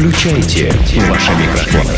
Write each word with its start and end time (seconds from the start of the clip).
Включайте 0.00 0.72
ваши 1.10 1.30
микрофоны. 1.32 1.92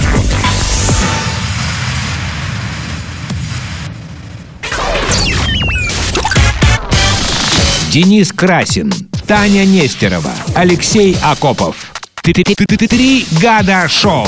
Денис 7.92 8.32
Красин, 8.32 8.92
Таня 9.28 9.64
Нестерова, 9.64 10.32
Алексей 10.56 11.16
Акопов. 11.22 11.92
Три 12.22 13.24
года 13.40 13.88
шоу. 13.88 14.26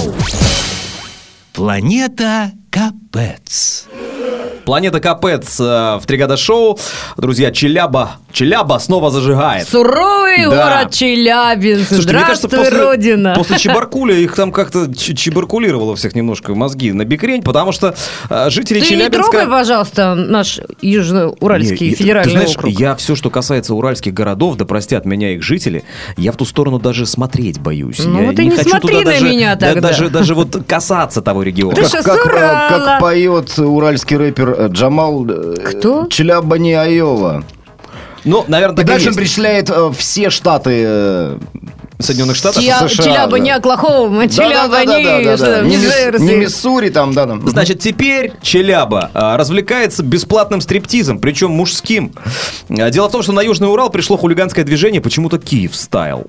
Планета 1.53 2.53
Капец. 2.71 3.87
Планета 4.65 5.01
Капец 5.01 5.61
э, 5.61 5.99
в 5.99 6.03
три 6.07 6.17
года 6.17 6.37
шоу. 6.37 6.79
Друзья, 7.17 7.51
Челяба. 7.53 8.13
Челяба 8.33 8.79
снова 8.79 9.11
зажигает. 9.11 9.69
Суровый 9.69 10.47
Да. 10.49 10.81
город 10.81 10.93
Челябинск. 10.95 11.89
Слушайте, 11.89 12.15
мне 12.17 12.25
кажется, 12.25 12.49
Здравствуй, 12.49 12.71
после, 12.73 12.85
Родина. 12.87 13.35
после 13.37 13.59
Чебаркуля 13.65 14.15
их 14.17 14.35
там 14.35 14.53
как-то 14.53 14.93
чебаркулировало 14.95 15.95
всех 15.97 16.15
немножко 16.15 16.55
мозги 16.55 16.93
на 16.93 17.05
бикрень, 17.05 17.43
потому 17.43 17.73
что 17.73 17.95
э, 18.31 18.51
жители 18.51 18.79
Ты 18.81 18.85
не 18.85 18.91
Челябинска... 18.91 19.31
трогай, 19.31 19.47
пожалуйста, 19.49 20.15
наш 20.15 20.61
Южноуральский 20.81 21.91
Не, 21.91 21.95
федеральный 21.95 22.33
ты 22.33 22.39
знаешь, 22.39 22.57
округ. 22.57 22.73
я 22.73 22.95
все, 22.97 23.15
что 23.15 23.31
касается 23.31 23.75
уральских 23.75 24.15
городов, 24.15 24.57
да 24.57 24.65
простят 24.65 25.05
меня 25.05 25.35
их 25.35 25.43
жители, 25.43 25.85
я 26.17 26.33
в 26.33 26.37
ту 26.37 26.45
сторону 26.45 26.79
даже 26.79 27.07
смотреть 27.07 27.61
боюсь. 27.61 28.01
Ну 28.05 28.21
я 28.21 28.27
вот 28.31 28.39
и 28.39 28.45
не 28.47 28.51
хочу 28.57 28.71
смотри 28.71 28.89
туда 28.99 28.99
на 29.01 29.11
даже, 29.13 29.25
меня 29.29 29.55
да, 29.57 29.73
тогда. 29.75 29.89
даже, 29.89 30.09
даже 30.09 30.35
вот 30.35 30.57
касаться 30.67 31.21
того 31.23 31.43
региона. 31.43 31.75
Ты 31.75 31.83
Как, 31.83 31.89
что, 31.91 32.03
как, 32.03 32.27
э, 32.27 32.31
как 32.85 33.01
поет 33.01 33.59
уральский 33.59 34.17
рэпер 34.17 34.54
э, 34.57 34.69
Джамал 34.71 35.27
э, 35.29 35.55
Кто? 35.65 36.07
Челяба 36.07 36.59
не 36.59 36.75
Айова. 36.75 37.45
Ну, 38.25 38.45
наверное, 38.49 38.77
так 38.77 38.87
и 38.87 38.89
дальше 38.89 39.07
он 39.07 39.09
есть. 39.11 39.19
перечисляет 39.19 39.71
э, 39.71 39.91
все 39.97 40.31
штаты 40.31 40.83
э, 40.87 41.39
Соединенных 41.99 42.37
Штатов. 42.37 42.63
Чья- 42.63 42.89
США, 42.89 43.05
Челяба 43.05 43.33
да. 43.33 43.39
не 43.39 43.51
Оклахома, 43.51 44.29
Челяба 44.29 44.85
не, 44.85 46.37
Миссури 46.37 46.89
там, 46.89 47.13
да, 47.13 47.27
там. 47.27 47.47
Значит, 47.49 47.81
теперь 47.81 48.33
Челяба 48.43 49.11
а, 49.15 49.37
развлекается 49.37 50.03
бесплатным 50.03 50.61
стриптизом, 50.61 51.19
причем 51.19 51.51
мужским. 51.51 52.13
А, 52.71 52.91
Дело 52.91 53.09
в 53.09 53.13
том, 53.13 53.23
что 53.23 53.33
на 53.33 53.41
Южный 53.43 53.69
Урал 53.69 53.91
пришло 53.91 54.17
хулиганское 54.17 54.65
движение, 54.65 55.01
почему-то 55.01 55.39
Киев 55.39 55.77
стайл. 55.77 56.27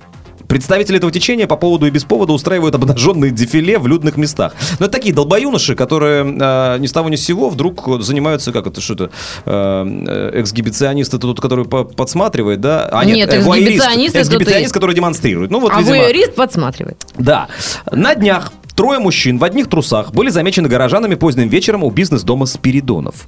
Представители 0.48 0.96
этого 0.98 1.12
течения 1.12 1.46
по 1.46 1.56
поводу 1.56 1.86
и 1.86 1.90
без 1.90 2.04
повода 2.04 2.32
устраивают 2.32 2.74
обнаженные 2.74 3.30
дефиле 3.30 3.78
в 3.78 3.86
людных 3.86 4.16
местах. 4.16 4.54
Но 4.78 4.86
это 4.86 4.92
такие 4.92 5.14
долбоюноши, 5.14 5.74
которые 5.74 6.22
э, 6.24 6.78
ни 6.78 6.86
с 6.86 6.92
того 6.92 7.08
ни 7.08 7.16
с 7.16 7.24
сего 7.24 7.48
вдруг 7.50 8.02
занимаются, 8.02 8.52
как 8.52 8.66
это, 8.66 8.80
что 8.80 8.94
это, 8.94 9.10
э, 9.44 10.30
э, 10.34 10.40
эксгибиционист, 10.40 11.14
это 11.14 11.22
тот, 11.26 11.40
который 11.40 11.64
по- 11.64 11.84
подсматривает, 11.84 12.60
да? 12.60 12.88
А 12.92 13.04
Нет, 13.04 13.32
э, 13.32 13.40
вуайерист. 13.40 13.84
эксгибиционист 13.84 14.16
Эксгибиционист, 14.16 14.72
который 14.72 14.94
демонстрирует. 14.94 15.50
Ну 15.50 15.60
вот, 15.60 15.72
А 15.74 15.80
видимо, 15.82 16.32
подсматривает. 16.34 17.04
да. 17.18 17.48
На 17.90 18.14
днях 18.14 18.52
трое 18.76 18.98
мужчин 19.00 19.38
в 19.38 19.44
одних 19.44 19.68
трусах 19.68 20.12
были 20.12 20.28
замечены 20.28 20.68
горожанами 20.68 21.14
поздним 21.14 21.48
вечером 21.48 21.82
у 21.82 21.90
бизнес-дома 21.90 22.46
Спиридонов. 22.46 23.26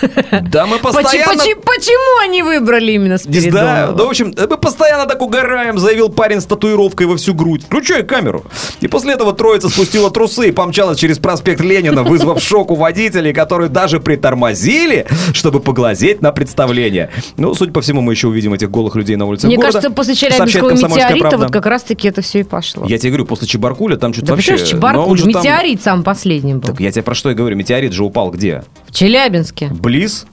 Да, 0.50 0.66
мы 0.66 0.78
постоянно... 0.78 1.34
почему, 1.34 2.20
они 2.22 2.42
выбрали 2.42 2.92
именно. 2.92 3.18
Спиридонова? 3.18 3.94
Ну, 3.96 4.06
в 4.06 4.10
общем, 4.10 4.34
мы 4.36 4.56
постоянно 4.56 5.06
так 5.06 5.20
угораем, 5.22 5.78
заявил 5.78 6.08
парень 6.08 6.40
с 6.40 6.46
татуировкой 6.46 7.06
во 7.06 7.16
всю 7.16 7.34
грудь. 7.34 7.62
Включай 7.64 8.02
камеру. 8.02 8.44
И 8.80 8.88
после 8.88 9.14
этого 9.14 9.32
троица 9.32 9.68
спустила 9.68 10.10
трусы 10.10 10.48
и 10.48 10.52
помчалась 10.52 10.98
через 10.98 11.18
проспект 11.18 11.60
Ленина, 11.60 12.02
вызвав 12.02 12.42
шок 12.42 12.70
у 12.70 12.74
водителей, 12.74 13.32
которые 13.32 13.68
даже 13.68 14.00
притормозили, 14.00 15.06
чтобы 15.32 15.60
поглазеть 15.60 16.22
на 16.22 16.32
представление. 16.32 17.10
Ну, 17.36 17.54
судя 17.54 17.72
по 17.72 17.80
всему, 17.80 18.00
мы 18.00 18.12
еще 18.12 18.28
увидим 18.28 18.52
этих 18.54 18.70
голых 18.70 18.96
людей 18.96 19.16
на 19.16 19.26
улице 19.26 19.46
Мне 19.46 19.56
города. 19.56 19.72
кажется, 19.72 19.94
после 19.94 20.14
Челябинского 20.14 20.68
«Комсомольская 20.68 21.14
метеорита 21.14 21.28
правда». 21.28 21.46
вот 21.46 21.52
как 21.52 21.66
раз-таки 21.66 22.08
это 22.08 22.22
все 22.22 22.40
и 22.40 22.42
пошло. 22.42 22.86
Я 22.86 22.98
тебе 22.98 23.10
говорю, 23.10 23.26
после 23.26 23.46
Чебаркуля 23.46 23.96
там 23.96 24.12
что-то 24.12 24.28
Да 24.28 24.34
вообще... 24.34 24.58
Чебаркуль? 24.92 25.18
же 25.18 25.24
там- 25.30 25.42
Метеорит 25.42 25.82
сам 25.82 26.02
последним 26.02 26.58
был. 26.60 26.68
Так 26.68 26.80
я 26.80 26.90
тебе 26.92 27.02
про 27.02 27.14
что 27.14 27.30
и 27.30 27.34
говорю. 27.34 27.56
Метеорит 27.56 27.92
же 27.92 28.04
упал 28.04 28.30
где? 28.30 28.64
В 28.86 28.92
Челябинске. 28.94 29.68
Близ? 29.68 30.26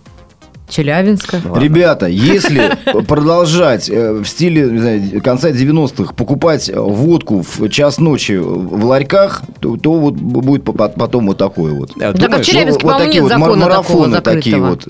Челябинска. 0.70 1.42
Ребята, 1.56 2.08
если 2.08 2.78
продолжать 3.08 3.90
э, 3.90 4.12
в 4.22 4.26
стиле 4.26 4.64
не 4.70 4.80
знаю, 4.80 5.22
конца 5.24 5.50
90-х 5.52 6.14
покупать 6.14 6.70
э, 6.70 6.78
водку 6.78 7.42
в 7.42 7.70
час 7.70 8.00
ночи 8.00 8.34
в 8.34 8.84
ларьках, 8.84 9.44
то, 9.62 9.78
то 9.78 9.94
вот 9.94 10.16
будет 10.16 10.66
по- 10.66 10.74
потом 10.74 11.28
вот 11.28 11.38
такое 11.38 11.72
вот. 11.74 11.92
Э, 11.96 12.12
Да 12.12 12.12
как 12.12 12.20
думаешь? 12.22 12.46
в 12.46 12.50
Челябинске, 12.50 12.84
вот 12.84 12.92
по-моему, 12.92 13.06
такие 13.06 13.24
нет 13.24 13.32
вот 13.32 13.40
мар- 13.40 13.50
закона 13.50 13.66
такого 13.66 13.98
марафоны 14.08 14.22
такие 14.22 14.56
закрытого. 14.58 14.70
вот. 14.70 14.88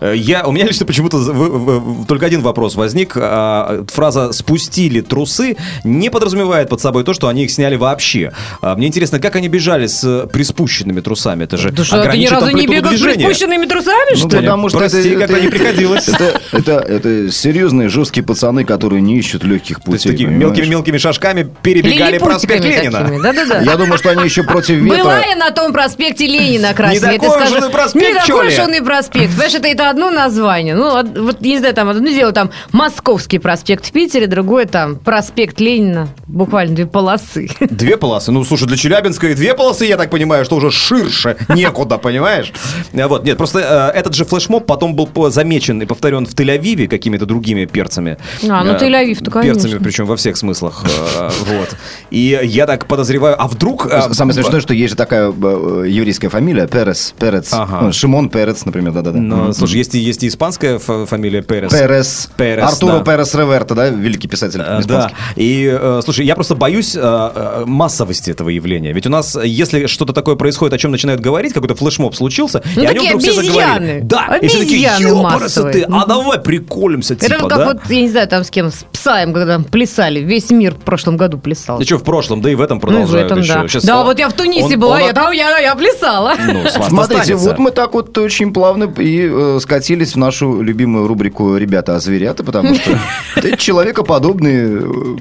Э, 0.00 0.14
Я, 0.16 0.44
у 0.46 0.52
меня 0.52 0.66
лично 0.66 0.86
почему-то 0.86 2.04
только 2.08 2.26
один 2.26 2.42
вопрос 2.42 2.74
возник. 2.74 3.12
А, 3.16 3.84
Фраза 3.92 4.32
«спустили 4.32 5.00
трусы» 5.00 5.56
не 5.84 6.10
подразумевает 6.10 6.68
под 6.68 6.80
собой 6.80 7.04
то, 7.04 7.12
что 7.14 7.28
они 7.28 7.44
их 7.44 7.50
сняли 7.50 7.76
вообще. 7.76 8.32
А, 8.62 8.74
Мне 8.76 8.86
интересно, 8.88 9.20
как 9.20 9.36
они 9.36 9.48
бежали 9.48 9.86
с 9.86 10.02
э, 10.04 10.26
приспущенными 10.26 11.00
трусами? 11.00 11.44
Это 11.44 11.56
же 11.56 11.70
Да 11.70 11.84
что, 11.84 12.02
ты 12.02 12.16
ни 12.18 12.26
разу 12.26 12.50
не 12.50 12.66
бегал 12.66 12.92
с 12.92 13.00
приспущенными 13.00 13.66
трусами, 13.66 14.10
Ну, 14.12 14.16
что 14.16 14.28
ли? 14.28 14.36
потому 14.46 14.68
что 14.68 14.78
Прости, 14.78 15.10
это, 15.10 15.20
как 15.20 15.30
это- 15.30 15.40
не 15.40 15.48
приходилось. 15.48 16.08
Это, 16.08 16.40
это, 16.52 16.72
это 16.78 17.30
серьезные, 17.32 17.88
жесткие 17.88 18.24
пацаны, 18.24 18.64
которые 18.64 19.00
не 19.02 19.18
ищут 19.18 19.44
легких 19.44 19.80
То 19.80 19.92
есть 19.92 20.04
путей. 20.04 20.12
такими 20.12 20.34
мелкими-мелкими 20.36 20.98
шажками 20.98 21.48
перебегали 21.62 22.18
проспект 22.18 22.64
Ленина. 22.64 23.10
Да-да-да. 23.22 23.60
Я 23.60 23.76
думаю, 23.76 23.98
что 23.98 24.10
они 24.10 24.24
еще 24.24 24.42
против 24.42 24.76
ветра. 24.76 25.02
Была 25.04 25.18
я 25.20 25.36
на 25.36 25.50
том 25.50 25.72
проспекте 25.72 26.26
Ленина, 26.26 26.72
Красин. 26.74 27.02
Не 27.02 27.06
я 27.12 27.18
тебе 27.18 27.28
такой 27.28 27.46
скажу. 27.46 27.56
уж 27.56 27.62
он 27.62 27.68
и 27.68 27.72
проспект, 27.72 28.06
Не 28.06 28.12
чё 28.26 28.34
такой 28.36 28.48
ли? 28.48 28.52
уж 28.54 28.58
он 28.60 28.74
и 28.74 28.80
проспект. 28.80 29.30
Понимаешь, 29.30 29.54
это 29.54 29.68
одно 29.90 30.10
название. 30.10 30.74
Ну, 30.74 30.90
вот, 31.24 31.40
не 31.40 31.58
знаю, 31.58 31.74
там 31.74 31.88
одно 31.88 32.08
дело, 32.08 32.32
там 32.32 32.50
Московский 32.72 33.38
проспект 33.38 33.86
в 33.86 33.92
Питере, 33.92 34.26
другое 34.26 34.66
там 34.66 34.96
проспект 34.96 35.60
Ленина. 35.60 36.08
Буквально 36.26 36.74
две 36.76 36.86
полосы. 36.86 37.48
Две 37.60 37.96
полосы. 37.96 38.32
Ну, 38.32 38.44
слушай, 38.44 38.66
для 38.66 38.76
Челябинска 38.76 39.28
и 39.28 39.34
две 39.34 39.54
полосы, 39.54 39.84
я 39.86 39.96
так 39.96 40.10
понимаю, 40.10 40.44
что 40.44 40.56
уже 40.56 40.70
ширше 40.70 41.36
некуда, 41.48 41.98
понимаешь? 41.98 42.52
А 42.94 43.08
Вот, 43.08 43.24
нет, 43.24 43.36
просто 43.36 43.92
э, 43.94 43.98
этот 43.98 44.14
же 44.14 44.24
флешмоб 44.24 44.66
потом 44.66 44.94
был 44.94 45.08
замечен 45.30 45.80
и 45.82 45.86
повторен 45.86 46.26
в 46.26 46.34
Тель-Авиве 46.34 46.86
какими-то 46.88 47.26
другими 47.26 47.64
перцами. 47.66 48.16
А, 48.48 48.64
ну, 48.64 48.72
Э, 48.72 48.78
Тель-Авив-то, 48.78 49.30
конечно. 49.30 49.62
Перцами, 49.62 49.82
причем 49.82 50.06
во 50.06 50.16
всех 50.16 50.36
смыслах. 50.36 50.84
э, 51.18 51.30
Вот. 51.46 51.76
И 52.10 52.38
я 52.42 52.66
так 52.66 52.86
подозреваю, 52.86 53.40
а 53.40 53.48
вдруг... 53.48 53.86
э, 53.90 54.12
Самое 54.12 54.34
смешное, 54.34 54.60
что 54.60 54.72
есть 54.74 54.90
же 54.90 54.96
такая 54.96 55.28
еврейская 55.30 56.28
фамилия 56.28 56.66
Перес, 56.66 57.14
Перец, 57.18 57.52
Ага. 57.52 57.80
Ну, 57.82 57.92
Шимон 57.92 58.28
Перец, 58.30 58.64
например, 58.64 58.92
да-да-да. 58.92 59.18
Ну, 59.18 59.52
слушай, 59.52 59.76
есть 59.80 59.94
и, 59.94 59.98
есть 59.98 60.22
и 60.22 60.28
испанская 60.28 60.78
фа- 60.78 61.06
фамилия 61.06 61.42
Перес. 61.42 61.72
Перес. 61.72 62.30
Перес, 62.36 62.64
Артуро 62.64 62.98
да. 63.00 63.12
Перес 63.12 63.34
Реверта, 63.34 63.74
да, 63.74 63.88
великий 63.88 64.28
писатель 64.28 64.60
Э, 64.60 64.64
Да. 64.64 64.80
испанский. 64.80 65.14
И, 65.36 65.78
э, 65.80 66.00
слушай, 66.04 66.24
я 66.24 66.34
просто 66.34 66.54
боюсь 66.54 66.94
э, 66.96 67.00
э, 67.02 67.64
массовости 67.66 68.30
этого 68.30 68.48
явления. 68.48 68.92
Ведь 68.92 69.06
у 69.06 69.10
нас, 69.10 69.36
если 69.42 69.86
что-то 69.86 70.12
такое 70.12 70.36
происходит, 70.36 70.74
о 70.74 70.78
чем 70.78 70.90
начинают 70.92 71.20
говорить, 71.20 71.52
какой-то 71.52 71.74
флешмоб 71.74 72.14
случился, 72.14 72.62
Ну, 72.76 72.82
и 72.82 72.86
о 72.86 72.92
нем 72.92 73.04
вдруг 73.06 73.22
все 73.22 73.32
заговорили. 73.32 73.62
обезьяны. 73.62 74.00
Да, 74.04 74.36
и 74.40 74.46
все 74.48 74.58
такие, 74.58 74.88
Обезьяны 74.90 75.16
ёпарасы 75.18 75.62
ты, 75.72 75.86
массовые. 75.88 76.02
а 76.02 76.06
давай 76.06 76.38
приколимся, 76.40 77.14
Это 77.14 77.26
типа, 77.26 77.48
как 77.48 77.58
да? 77.58 77.64
вот, 77.66 77.76
я 77.88 78.00
не 78.02 78.08
знаю, 78.08 78.28
там 78.28 78.44
с 78.44 78.50
кем, 78.50 78.70
с 78.70 78.84
Псаем, 78.92 79.32
когда 79.32 79.54
там 79.54 79.64
плясали. 79.64 80.20
Весь 80.20 80.50
мир 80.50 80.74
в 80.74 80.78
прошлом 80.80 81.16
году 81.16 81.38
плясал. 81.38 81.78
Да 81.78 81.84
что 81.86 81.96
в 81.96 82.04
прошлом, 82.04 82.42
да 82.42 82.50
и 82.50 82.54
в 82.54 82.60
этом 82.60 82.76
Ну, 82.76 82.80
и 82.80 82.80
в 82.80 83.08
продолжают 83.08 83.26
этом, 83.32 83.40
еще. 83.40 83.80
да. 83.80 83.86
Да, 83.86 84.00
он- 84.00 84.06
вот 84.06 84.18
я 84.18 84.28
в 84.28 84.34
Тунисе 84.34 84.74
он- 84.74 84.80
была, 84.80 84.96
он 84.96 85.00
я 85.06 85.12
там, 85.14 85.32
я, 85.32 85.58
я 85.58 85.74
плясала. 85.74 86.34
Ну, 86.38 86.64
Смотрите, 86.68 87.20
останется. 87.22 87.36
вот 87.48 87.58
мы 87.58 87.70
так 87.70 87.94
вот 87.94 88.16
очень 88.18 88.52
плавно 88.52 88.84
и 88.98 89.28
э, 89.32 89.58
скатились 89.70 90.14
в 90.14 90.18
нашу 90.18 90.62
любимую 90.62 91.06
рубрику 91.06 91.56
«Ребята, 91.56 91.94
а 91.94 92.00
зверята», 92.00 92.42
потому 92.42 92.74
что 92.74 92.98
это 93.36 93.56
человекоподобные 93.56 94.80
э, 94.82 95.16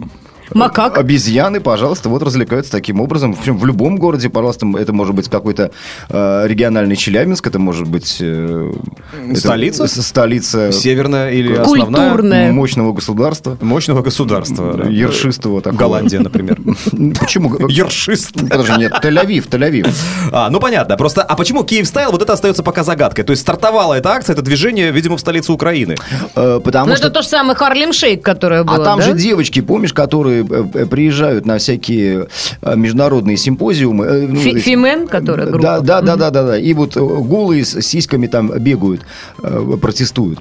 Макак. 0.53 0.97
обезьяны, 0.97 1.59
пожалуйста, 1.59 2.09
вот 2.09 2.23
развлекаются 2.23 2.71
таким 2.71 3.01
образом. 3.01 3.33
Причем 3.35 3.57
в 3.57 3.65
любом 3.65 3.97
городе, 3.97 4.29
пожалуйста, 4.29 4.67
это 4.77 4.93
может 4.93 5.15
быть 5.15 5.29
какой-то 5.29 5.71
э, 6.09 6.43
региональный 6.47 6.95
Челябинск, 6.95 7.47
это 7.47 7.59
может 7.59 7.87
быть... 7.87 8.17
э, 8.19 8.71
это 9.29 9.39
Столица? 9.39 9.87
с- 9.87 10.01
столица 10.05 10.71
Северная 10.71 11.31
или 11.31 11.53
основная 11.55 11.85
Культурная. 12.09 12.51
мощного 12.51 12.93
государства. 12.93 13.57
мощного 13.61 14.01
государства. 14.01 14.73
да. 14.73 14.89
Ершистого 14.89 15.61
такого. 15.61 15.79
Голландия, 15.79 16.19
например. 16.19 16.57
Почему? 17.19 17.55
Ершист. 17.69 18.33
Подожди, 18.33 18.73
нет, 18.77 18.93
Тель-Авив, 19.03 19.47
Тель-Авив. 19.49 19.93
А, 20.31 20.49
ну 20.49 20.59
понятно. 20.59 20.97
Просто, 20.97 21.21
а 21.23 21.35
почему 21.35 21.63
Киев 21.63 21.87
стайл? 21.87 22.11
Вот 22.11 22.21
это 22.21 22.33
остается 22.33 22.63
пока 22.63 22.83
загадкой. 22.83 23.23
То 23.25 23.31
есть 23.31 23.41
стартовала 23.41 23.93
эта 23.95 24.09
акция, 24.11 24.33
это 24.33 24.41
движение, 24.41 24.91
видимо, 24.91 25.17
в 25.17 25.19
столице 25.19 25.51
Украины. 25.51 25.95
Э, 26.35 26.59
Потому 26.63 26.89
Ну, 26.89 26.95
что 26.95 27.07
это 27.07 27.15
то 27.15 27.21
же 27.21 27.27
самое 27.27 27.55
Харлем 27.55 27.93
Шейк, 27.93 28.23
которое 28.23 28.63
было, 28.63 28.75
А 28.77 28.83
там 28.83 28.99
да? 28.99 29.05
же 29.05 29.13
девочки, 29.13 29.61
помнишь, 29.61 29.93
которые 29.93 30.38
э, 30.43 30.85
приезжают 30.85 31.45
на 31.45 31.57
всякие 31.57 32.27
э, 32.61 32.75
международные 32.75 33.37
симпозиумы. 33.37 34.05
э, 34.05 34.27
ну, 34.27 34.35
Фи- 34.39 34.59
Фимен, 34.59 35.07
которая 35.07 35.47
группа. 35.47 35.63
Да, 35.63 35.79
да, 35.81 36.01
да, 36.01 36.15
да, 36.15 36.29
да, 36.31 36.43
да. 36.43 36.57
И 36.57 36.73
вот 36.73 36.95
голые 36.97 37.65
с 37.65 37.81
сиськами 37.81 38.27
там 38.27 38.51
бегают, 38.59 39.01
протестуют. 39.81 40.39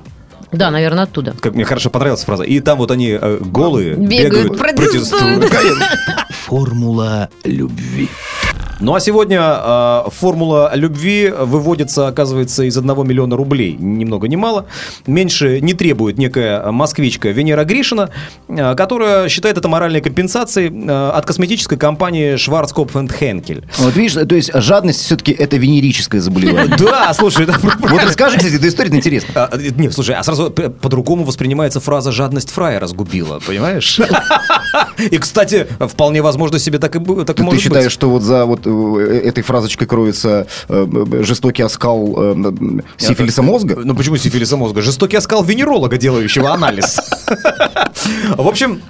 Да, 0.50 0.70
наверное, 0.70 1.04
оттуда. 1.04 1.34
Как 1.40 1.54
мне 1.54 1.64
хорошо 1.64 1.90
понравилась 1.90 2.24
фраза. 2.24 2.42
И 2.42 2.60
там 2.60 2.78
вот 2.78 2.90
они 2.90 3.18
э, 3.20 3.38
голые 3.40 3.94
Бегают, 3.96 4.32
бегают, 4.32 4.58
протестуют. 4.58 5.52
Формула 6.46 7.28
любви. 7.44 8.08
Ну 8.80 8.94
а 8.94 9.00
сегодня 9.00 9.40
э, 9.42 10.02
формула 10.10 10.70
любви 10.74 11.30
выводится, 11.36 12.06
оказывается, 12.06 12.62
из 12.62 12.76
1 12.76 12.86
миллиона 13.06 13.36
рублей. 13.36 13.76
Ни 13.78 14.04
много 14.04 14.28
ни 14.28 14.36
мало. 14.36 14.66
Меньше 15.06 15.60
не 15.60 15.74
требует 15.74 16.16
некая 16.16 16.70
москвичка 16.70 17.30
Венера 17.30 17.64
Гришина, 17.64 18.10
э, 18.48 18.76
которая 18.76 19.28
считает 19.28 19.58
это 19.58 19.66
моральной 19.66 20.00
компенсацией 20.00 20.70
э, 20.72 21.10
от 21.10 21.26
косметической 21.26 21.76
компании 21.76 22.34
Schwarzkopf 22.34 22.92
Henkel. 23.20 23.64
Вот 23.78 23.96
видишь, 23.96 24.12
то 24.12 24.34
есть 24.36 24.52
жадность 24.54 25.00
все-таки 25.02 25.32
это 25.32 25.56
венерическое 25.56 26.20
заболевание. 26.20 26.76
Да, 26.88 27.12
слушай, 27.12 27.46
Вот 27.46 28.02
расскажи, 28.04 28.38
кстати, 28.38 28.54
эта 28.54 28.68
история 28.68 28.94
интересна. 28.94 29.28
А, 29.34 29.50
э, 29.52 29.70
Не, 29.76 29.90
слушай, 29.90 30.14
а 30.14 30.22
сразу 30.22 30.50
по-другому 30.50 31.24
воспринимается 31.24 31.80
фраза 31.80 32.12
«жадность 32.12 32.50
фрая 32.50 32.78
разгубила», 32.78 33.40
понимаешь? 33.44 34.00
И, 34.98 35.18
кстати, 35.18 35.66
вполне 35.80 36.22
возможно 36.22 36.58
себе 36.58 36.78
так 36.78 36.94
и 36.94 36.98
так 37.24 37.30
и 37.30 37.34
Ты 37.34 37.42
может 37.42 37.60
считаешь, 37.60 37.84
быть. 37.86 37.92
что 37.92 38.10
вот 38.10 38.22
за 38.22 38.44
вот 38.44 38.67
этой 38.68 39.42
фразочкой 39.42 39.86
кроется 39.86 40.46
э, 40.68 40.86
э, 41.12 41.22
жестокий 41.24 41.62
оскал 41.62 42.14
э, 42.16 42.52
сифилиса 42.96 43.42
мозга? 43.42 43.76
Ну 43.82 43.94
почему 43.94 44.16
сифилиса 44.16 44.56
мозга? 44.56 44.82
Жестокий 44.82 45.16
оскал 45.16 45.42
венеролога, 45.44 45.96
делающего 45.96 46.52
анализ. 46.52 47.00
В 48.36 48.46
общем, 48.46 48.82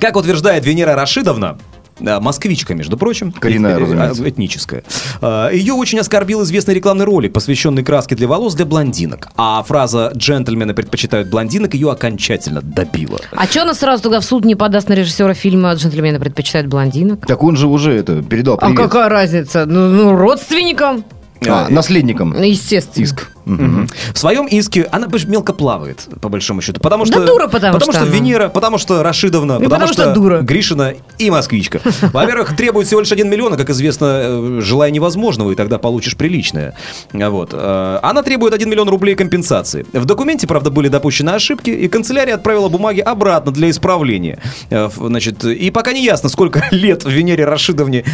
как 0.00 0.16
утверждает 0.16 0.64
Венера 0.64 0.94
Рашидовна, 0.94 1.58
москвичка, 2.02 2.74
между 2.74 2.96
прочим. 2.96 3.32
Коренная, 3.32 3.72
э, 3.72 3.76
э, 3.76 3.78
разумеется. 3.80 4.28
Этническая. 4.28 4.84
Э, 5.20 5.50
Ее 5.52 5.74
очень 5.74 5.98
оскорбил 5.98 6.42
известный 6.42 6.74
рекламный 6.74 7.04
ролик, 7.04 7.32
посвященный 7.32 7.82
краске 7.84 8.14
для 8.14 8.28
волос 8.28 8.54
для 8.54 8.64
блондинок. 8.66 9.28
А 9.36 9.62
фраза 9.62 10.12
«джентльмены 10.16 10.74
предпочитают 10.74 11.28
блондинок» 11.28 11.74
ее 11.74 11.90
окончательно 11.90 12.60
добила. 12.62 13.18
А 13.32 13.46
что 13.46 13.62
она 13.62 13.74
сразу 13.74 14.02
тогда 14.04 14.20
в 14.20 14.24
суд 14.24 14.44
не 14.44 14.54
подаст 14.54 14.88
на 14.88 14.94
режиссера 14.94 15.34
фильма 15.34 15.72
«Джентльмены 15.74 16.18
предпочитают 16.18 16.66
блондинок»? 16.68 17.26
Так 17.26 17.42
он 17.42 17.56
же 17.56 17.66
уже 17.66 17.92
это 17.92 18.22
передал 18.22 18.54
А 18.60 18.66
привет. 18.66 18.76
какая 18.78 19.08
разница? 19.08 19.66
Ну, 19.66 19.88
ну, 19.88 20.16
родственникам? 20.16 21.04
А, 21.46 21.66
наследником. 21.68 22.40
Естественно. 22.40 23.04
Иск. 23.04 23.31
В 23.44 24.18
своем 24.18 24.46
иске 24.46 24.88
она 24.90 25.08
мелко 25.26 25.52
плавает, 25.52 26.08
по 26.20 26.28
большому 26.28 26.60
счету. 26.62 26.80
Потому 26.80 27.04
Да 27.04 27.12
что, 27.12 27.26
дура, 27.26 27.48
потому 27.48 27.80
что 27.80 27.92
что 27.92 28.02
она. 28.02 28.10
Венера, 28.10 28.48
потому 28.48 28.78
что 28.78 29.02
Рашидовна, 29.02 29.58
Ну, 29.58 29.68
потому 29.68 29.92
что 29.92 30.12
дура. 30.12 30.40
Гришина 30.40 30.94
и 31.18 31.30
москвичка. 31.30 31.80
Во-первых, 32.12 32.56
требует 32.56 32.86
всего 32.86 33.00
лишь 33.00 33.12
один 33.12 33.28
миллион, 33.28 33.54
а, 33.54 33.56
как 33.56 33.70
известно, 33.70 34.20
э, 34.22 34.60
желай 34.62 34.90
невозможного, 34.90 35.52
и 35.52 35.54
тогда 35.54 35.78
получишь 35.78 36.16
приличное. 36.16 36.74
Вот. 37.12 37.50
Э, 37.52 37.98
Она 38.02 38.22
требует 38.22 38.54
1 38.54 38.68
миллион 38.68 38.88
рублей 38.88 39.14
компенсации. 39.14 39.86
В 39.92 40.04
документе, 40.04 40.46
правда, 40.46 40.70
были 40.70 40.88
допущены 40.88 41.30
ошибки, 41.30 41.70
и 41.70 41.88
канцелярия 41.88 42.34
отправила 42.34 42.68
бумаги 42.68 43.00
обратно 43.00 43.52
для 43.52 43.70
исправления. 43.70 44.38
Э, 44.70 44.88
Значит, 45.12 45.44
и 45.44 45.70
пока 45.70 45.92
не 45.92 46.04
ясно, 46.04 46.28
сколько 46.28 46.64
лет 46.70 47.04
Венере 47.04 47.44
Рашидовне 47.44 48.04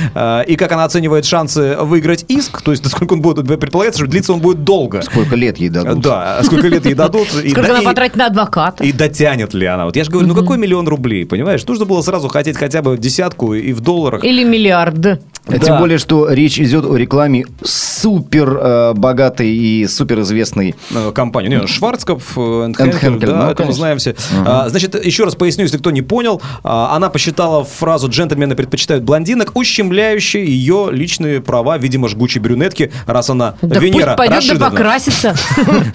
и 0.47 0.57
как 0.57 0.73
она 0.73 0.85
оценивает 0.85 1.25
шансы 1.25 1.77
выиграть 1.81 2.25
иск, 2.29 2.63
то 2.63 2.71
есть 2.73 2.83
насколько 2.83 3.13
он 3.13 3.21
будет, 3.21 3.47
предполагается, 3.61 4.01
что 4.01 4.11
длиться 4.11 4.33
он 4.33 4.41
будет 4.41 4.65
долго. 4.65 5.03
Сколько 5.19 5.37
лет 5.37 5.59
ей 5.59 5.69
дадут? 5.69 6.01
Да, 6.01 6.39
а 6.39 6.45
сколько 6.45 6.69
лет 6.69 6.85
ей 6.87 6.95
дадут. 6.95 7.29
и 7.43 7.51
Сколько 7.51 7.71
она 7.71 7.83
потратит 7.83 8.17
на 8.17 8.27
адвоката? 8.27 8.85
И 8.85 8.93
дотянет 8.93 9.53
ли 9.55 9.67
она? 9.67 9.85
Вот 9.87 9.97
я 9.97 10.05
же 10.05 10.11
говорю, 10.11 10.29
ну 10.29 10.35
какой 10.35 10.59
миллион 10.59 10.87
рублей, 10.87 11.27
понимаешь? 11.27 11.65
Нужно 11.67 11.87
было 11.87 12.03
сразу 12.03 12.29
хотеть 12.29 12.57
хотя 12.57 12.83
бы 12.83 12.97
десятку 12.97 13.55
и 13.55 13.73
в 13.73 13.81
долларах. 13.81 14.23
Или 14.25 14.45
миллиард? 14.45 14.95
А 15.49 15.53
Да. 15.53 15.59
Тем 15.59 15.79
более, 15.79 15.99
что 15.99 16.31
речь 16.31 16.61
идет 16.61 16.85
о 16.85 16.95
рекламе 16.97 17.47
супер 17.63 18.59
э, 18.61 18.93
богатой 18.95 19.49
и 19.49 19.87
супер 19.87 20.21
известной. 20.21 20.75
э, 20.91 21.11
компанию. 21.13 21.63
Не, 21.63 21.67
Шварцкопф, 21.67 22.37
э, 22.37 22.41
Henkel, 22.41 23.19
да, 23.19 23.45
ну, 23.45 23.51
это 23.51 23.65
мы 23.65 23.73
знаем 23.73 23.99
все. 23.99 24.15
А, 24.45 24.69
Значит, 24.69 25.03
еще 25.05 25.25
раз 25.25 25.35
поясню, 25.35 25.65
если 25.65 25.79
кто 25.79 25.91
не 25.91 26.03
понял. 26.03 26.43
А, 26.63 26.95
Она 26.95 27.09
посчитала 27.09 27.65
фразу 27.65 28.09
«джентльмены 28.09 28.55
предпочитают 28.57 29.05
блондинок», 29.05 29.53
ущемляющей 29.55 30.45
ее 30.45 30.89
личные 30.93 31.41
права, 31.41 31.79
видимо, 31.79 32.09
жгучей 32.09 32.41
брюнетки, 32.41 32.93
раз 33.07 33.31
она 33.31 33.55
Венера 33.63 33.91
пусть 33.91 34.17
пойдет 34.17 34.19
да 34.19 34.37
Рашидовна. 34.37 34.79
Покрасится. 35.09 35.35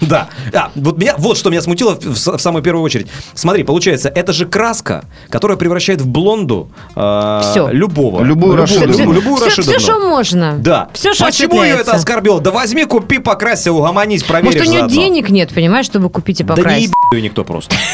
Да. 0.00 0.28
А, 0.52 0.70
вот, 0.74 0.98
меня, 0.98 1.14
вот 1.18 1.36
что 1.36 1.50
меня 1.50 1.62
смутило 1.62 1.98
в, 2.00 2.16
самую 2.16 2.62
первую 2.62 2.84
очередь. 2.84 3.06
Смотри, 3.34 3.62
получается, 3.64 4.08
это 4.08 4.32
же 4.32 4.46
краска, 4.46 5.04
которая 5.30 5.56
превращает 5.56 6.00
в 6.00 6.06
блонду 6.06 6.70
Всё. 6.90 7.68
любого. 7.70 8.22
Любую 8.22 8.56
Рашидовну. 8.56 8.92
любую, 8.98 9.16
любую 9.16 9.36
Все, 9.36 9.46
Рашидовну. 9.46 9.80
что 9.80 9.98
можно. 10.00 10.56
Да. 10.58 10.88
Все, 10.92 11.14
что 11.14 11.24
Почему 11.24 11.62
ее 11.62 11.76
это 11.76 11.92
оскорбило? 11.92 12.40
Да 12.40 12.50
возьми, 12.50 12.84
купи, 12.84 13.18
покрасься, 13.18 13.72
угомонись, 13.72 14.22
проверишь 14.24 14.56
Может, 14.60 14.68
у 14.68 14.70
нее 14.72 14.88
денег 14.88 15.30
нет, 15.30 15.52
понимаешь, 15.54 15.86
чтобы 15.86 16.10
купить 16.10 16.40
и 16.40 16.44
Да 16.44 16.54
не 16.54 16.62
покрасить? 16.62 16.82
ебет 16.84 16.94
ее 17.12 17.22
никто 17.22 17.44
просто. 17.44 17.74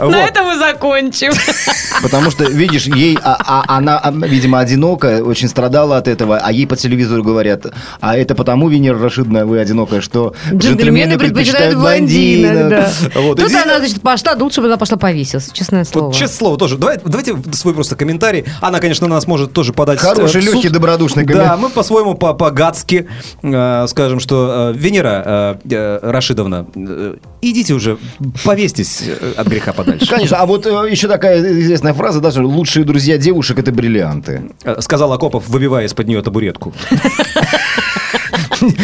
На 0.00 0.24
этом 0.24 0.46
мы 0.46 0.58
закончим. 0.58 1.32
Потому 2.02 2.30
что, 2.30 2.44
видишь, 2.44 2.86
ей, 2.86 3.18
а- 3.22 3.36
а- 3.44 3.76
она, 3.78 3.98
а, 3.98 4.10
видимо, 4.10 4.58
одинокая, 4.60 5.22
очень 5.22 5.48
страдала 5.48 5.96
от 5.96 6.08
этого, 6.08 6.38
а 6.38 6.52
ей 6.52 6.66
по 6.66 6.76
телевизору 6.76 7.22
говорят, 7.22 7.66
а 8.00 8.16
это 8.16 8.34
потому, 8.34 8.68
Венера 8.68 8.98
Рашидовна, 8.98 9.46
вы 9.46 9.58
одинокая, 9.58 10.00
что 10.00 10.34
Джентльмены 10.52 11.18
предпочитают 11.18 11.76
блондинок, 11.76 12.68
да. 12.68 12.90
Вот, 13.14 13.38
Тут 13.38 13.52
она, 13.54 13.78
значит, 13.78 14.00
пошла, 14.02 14.34
да 14.34 14.44
лучше 14.44 14.60
бы 14.60 14.66
она 14.66 14.76
пошла 14.76 14.96
повесилась, 14.96 15.50
честное 15.52 15.84
слово. 15.84 16.06
Вот 16.06 16.14
честное 16.14 16.36
слово 16.36 16.58
тоже. 16.58 16.76
Давай, 16.76 16.98
давайте 17.04 17.36
свой 17.52 17.74
просто 17.74 17.96
комментарий. 17.96 18.44
Она, 18.60 18.78
конечно, 18.80 19.06
нас 19.08 19.26
может 19.26 19.52
тоже 19.52 19.72
подать 19.72 19.98
Хороший, 19.98 20.42
легкий, 20.42 20.68
добродушный 20.68 21.24
Да, 21.24 21.32
комментарий. 21.32 21.62
мы 21.62 21.70
по-своему 21.70 22.14
по- 22.14 22.34
по-гадски 22.34 23.06
э, 23.42 23.86
скажем, 23.88 24.20
что 24.20 24.72
э, 24.74 24.78
Венера 24.78 25.22
э, 25.24 25.54
э, 25.70 25.98
Рашидовна, 26.02 26.66
э, 26.74 27.16
идите 27.40 27.74
уже, 27.74 27.96
повесьтесь 28.44 29.02
от 29.46 29.52
греха 29.52 29.72
подальше. 29.72 30.06
Конечно, 30.08 30.38
а 30.38 30.46
вот 30.46 30.66
э, 30.66 30.70
еще 30.90 31.08
такая 31.08 31.40
известная 31.40 31.94
фраза, 31.94 32.20
даже 32.20 32.44
лучшие 32.44 32.84
друзья 32.84 33.16
девушек 33.18 33.58
это 33.58 33.72
бриллианты. 33.72 34.50
Э, 34.64 34.80
Сказал 34.80 35.12
Акопов, 35.12 35.48
выбивая 35.48 35.84
из-под 35.86 36.06
нее 36.08 36.22
табуретку. 36.22 36.72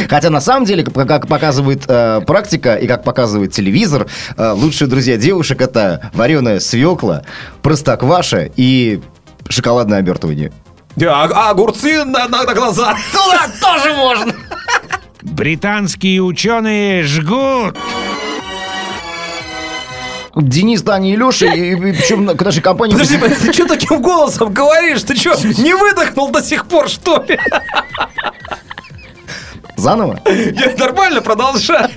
Хотя 0.09 0.31
на 0.31 0.41
самом 0.41 0.65
деле, 0.67 0.85
как 0.85 1.27
показывает 1.27 1.85
э, 1.89 2.21
практика 2.27 2.75
и 2.75 2.87
как 2.87 3.05
показывает 3.05 3.53
телевизор, 3.53 4.07
э, 4.37 4.51
лучшие 4.53 4.89
друзья 4.89 5.17
девушек 5.17 5.61
это 5.61 6.11
вареная 6.15 6.61
свекла, 6.61 7.23
простокваша 7.63 8.51
и 8.57 9.01
шоколадное 9.49 9.99
обертывание. 9.99 10.53
Да, 10.97 11.25
а 11.25 11.51
огурцы 11.51 12.05
на, 12.05 12.29
на- 12.29 12.45
на 12.45 12.55
глаза. 12.55 12.95
Туда 13.13 13.47
тоже 13.61 13.95
можно. 13.95 14.33
Британские 15.23 16.21
ученые 16.23 17.03
жгут. 17.05 17.77
Денис, 20.35 20.83
Таня 20.83 21.13
и 21.13 21.17
Леша, 21.17 21.47
и, 21.47 21.73
и 21.73 21.77
причем 21.77 22.27
к 22.37 22.43
нашей 22.43 22.63
компании... 22.63 22.93
Подожди, 22.95 23.19
ты 23.19 23.53
что 23.53 23.67
таким 23.67 24.01
голосом 24.01 24.53
говоришь? 24.53 25.03
Ты 25.03 25.15
что, 25.15 25.37
не 25.63 25.75
выдохнул 25.75 26.31
до 26.31 26.43
сих 26.43 26.67
пор, 26.67 26.89
что 26.89 27.23
ли? 27.29 27.39
Заново? 29.77 30.21
Я 30.27 30.75
нормально 30.79 31.21
продолжаю. 31.21 31.89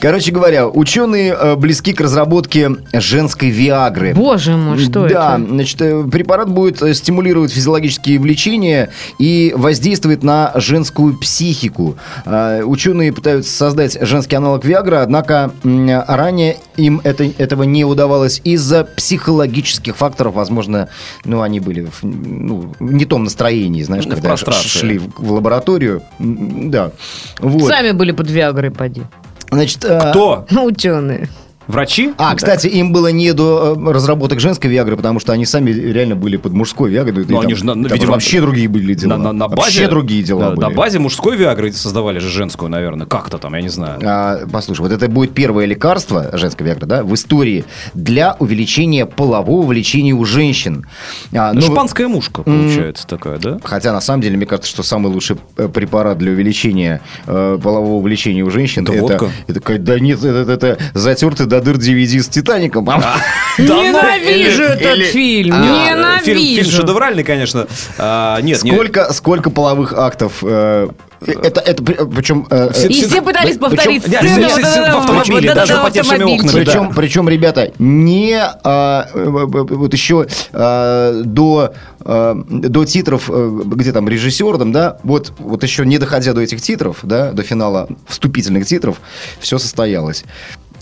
Короче 0.00 0.32
говоря, 0.32 0.68
ученые 0.68 1.32
э, 1.32 1.56
близки 1.56 1.92
к 1.92 2.00
разработке 2.00 2.70
женской 2.92 3.50
Виагры. 3.50 4.14
Боже 4.14 4.56
мой, 4.56 4.78
что 4.78 5.08
да, 5.08 5.36
это? 5.38 5.46
значит, 5.48 5.80
э, 5.80 6.04
препарат 6.04 6.50
будет 6.50 6.82
э, 6.82 6.94
стимулировать 6.94 7.52
физиологические 7.52 8.18
влечения 8.18 8.90
и 9.18 9.52
воздействует 9.56 10.22
на 10.22 10.52
женскую 10.56 11.16
психику. 11.18 11.96
Ученые 12.24 13.12
пытаются 13.12 13.52
создать 13.52 13.98
женский 14.00 14.36
аналог 14.36 14.64
Виагры, 14.64 14.98
однако 14.98 15.50
ранее 15.62 16.56
им 16.76 17.00
это, 17.04 17.24
этого 17.38 17.62
не 17.64 17.84
удавалось 17.84 18.40
из-за 18.44 18.84
психологических 18.84 19.96
факторов. 19.96 20.34
Возможно, 20.34 20.88
ну, 21.24 21.42
они 21.42 21.60
были 21.60 21.86
в, 21.86 22.02
ну, 22.02 22.74
не 22.80 23.04
том 23.04 23.24
настроении, 23.24 23.82
знаешь, 23.82 24.06
В 24.06 24.14
когда 24.14 24.36
шли 24.36 24.98
в, 24.98 25.10
в 25.18 25.32
лабораторию. 25.32 26.02
Да. 26.18 26.92
Вот. 27.40 27.68
Сами 27.68 27.92
были 27.92 28.12
под 28.12 28.30
Виагрой, 28.30 28.70
поди. 28.70 29.02
Значит, 29.50 29.84
э, 29.84 30.10
Кто? 30.10 30.46
Ученые. 30.50 31.28
Врачи? 31.66 32.12
А, 32.18 32.34
кстати, 32.34 32.66
им 32.68 32.92
было 32.92 33.08
не 33.08 33.32
до 33.32 33.76
э, 33.76 33.92
разработок 33.92 34.40
женской 34.40 34.70
Виагры, 34.70 34.96
потому 34.96 35.18
что 35.20 35.32
они 35.32 35.44
сами 35.46 35.70
реально 35.70 36.14
были 36.16 36.36
под 36.36 36.52
мужской 36.52 36.90
Виагрой. 36.90 37.24
Ну, 37.28 37.40
они 37.40 37.54
там- 37.54 37.56
же, 37.58 37.64
на- 37.66 37.72
там 37.74 37.82
видимо, 37.92 38.12
вообще 38.12 38.40
другие 38.40 38.68
были 38.68 38.94
дела. 38.94 39.16
На, 39.16 39.24
на- 39.24 39.32
на 39.32 39.48
базе, 39.48 39.60
Вообще 39.62 39.88
другие 39.88 40.22
дела 40.22 40.40
на, 40.40 40.50
были. 40.50 40.60
на 40.60 40.70
базе 40.70 40.98
мужской 40.98 41.36
Виагры 41.36 41.72
создавали 41.72 42.18
же 42.18 42.28
женскую, 42.28 42.70
наверное. 42.70 43.06
Как-то 43.06 43.38
там, 43.38 43.54
я 43.54 43.62
не 43.62 43.68
знаю. 43.68 44.00
А, 44.04 44.46
послушай, 44.50 44.82
вот 44.82 44.92
это 44.92 45.08
будет 45.08 45.32
первое 45.32 45.64
лекарство, 45.66 46.30
женская 46.34 46.64
Виагра, 46.64 46.86
да, 46.86 47.02
в 47.04 47.12
истории 47.14 47.64
для 47.94 48.36
увеличения 48.38 49.06
полового 49.06 49.66
влечения 49.66 50.14
у 50.14 50.24
женщин. 50.24 50.86
А, 51.34 51.52
ну, 51.52 51.60
Шпанская 51.62 52.08
мушка, 52.08 52.42
получается, 52.42 53.06
такая, 53.06 53.38
да? 53.38 53.58
Хотя, 53.64 53.92
на 53.92 54.00
самом 54.00 54.20
деле, 54.22 54.36
мне 54.36 54.46
кажется, 54.46 54.70
что 54.70 54.82
самый 54.82 55.12
лучший 55.12 55.36
э, 55.56 55.68
препарат 55.68 56.18
для 56.18 56.30
увеличения 56.32 57.00
э, 57.26 57.58
полового 57.62 58.02
влечения 58.02 58.44
у 58.44 58.50
женщин 58.50 58.84
Это 58.84 58.92
это, 58.92 59.02
водка? 59.02 59.30
это, 59.48 59.60
какая- 59.60 59.78
да 59.78 59.98
нет, 59.98 60.22
это, 60.22 60.52
это 60.52 60.78
затертый 60.94 61.46
до 61.60 61.72
дыр 61.72 61.76
DVD 61.76 62.20
с 62.22 62.28
Титаником. 62.28 62.84
Ненавижу 63.58 64.62
или- 64.62 64.72
этот 64.72 64.96
или- 64.96 65.04
фильм. 65.06 65.54
А, 65.54 66.18
Фильм, 66.18 66.38
фильм 66.38 66.38
Ненавижу. 66.38 66.70
шедевральный, 66.76 67.24
конечно. 67.24 67.66
А, 67.98 68.40
нет, 68.40 68.62
не- 68.62 68.70
Сколько, 68.72 69.12
сколько 69.12 69.50
половых 69.50 69.92
актов 69.94 70.42
э, 70.42 70.88
Это, 71.26 71.60
это 71.60 71.82
при- 71.82 71.94
причем... 72.14 72.46
э, 72.50 72.70
Все- 72.72 72.88
э, 72.88 72.90
И 72.90 73.04
все 73.06 73.22
пытались 73.22 73.56
повторить 73.58 74.02
сцену. 74.02 74.48
в 74.48 74.96
автомобиле, 74.98 75.54
даже 75.54 75.74
потевшими 75.76 76.24
окнами, 76.24 76.64
да. 76.64 76.72
Причем, 76.72 76.94
причем, 76.94 77.28
ребята, 77.28 77.72
не 77.78 78.38
а, 78.64 79.08
э, 79.14 79.24
вот 79.24 79.92
еще 79.94 80.26
а, 80.52 81.22
до 81.24 81.72
а, 82.04 82.34
до 82.48 82.84
титров, 82.84 83.30
э, 83.32 83.60
где 83.64 83.92
там 83.92 84.08
режиссер, 84.08 84.58
там, 84.58 84.72
да, 84.72 84.98
вот 85.02 85.32
вот 85.38 85.62
еще 85.62 85.84
не 85.86 85.98
доходя 85.98 86.32
до 86.34 86.40
этих 86.42 86.60
титров, 86.60 86.98
да, 87.02 87.32
до 87.32 87.42
финала 87.42 87.88
вступительных 88.06 88.66
титров, 88.66 89.00
все 89.40 89.58
состоялось. 89.58 90.24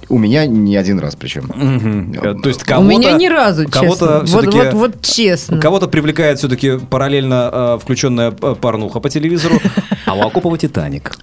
У 0.09 0.19
меня 0.19 0.47
не 0.47 0.77
один 0.77 0.99
раз 0.99 1.17
причем. 1.17 1.51
Мгм. 1.55 2.13
Э, 2.23 2.35
То 2.43 2.49
есть 2.49 2.63
У 2.63 2.67
кого-то... 2.67 2.89
меня 2.89 3.13
ни 3.13 3.27
разу, 3.27 3.65
честно. 3.65 3.81
Кого-то 3.81 4.19
Вот, 4.21 4.29
все-таки... 4.29 4.59
вот, 4.59 4.73
вот 4.75 5.03
честно. 5.03 5.59
Кого-то 5.61 5.89
привлекает 5.89 6.39
все-таки 6.39 6.79
параллельно 6.79 7.51
э, 7.53 7.79
включенная 7.83 8.31
э, 8.41 8.55
порнуха 8.61 9.01
по 9.01 9.09
телевизору, 9.11 9.57
а 10.07 10.15
у 10.15 10.23
Акопова 10.27 10.59
«Титаник». 10.59 11.17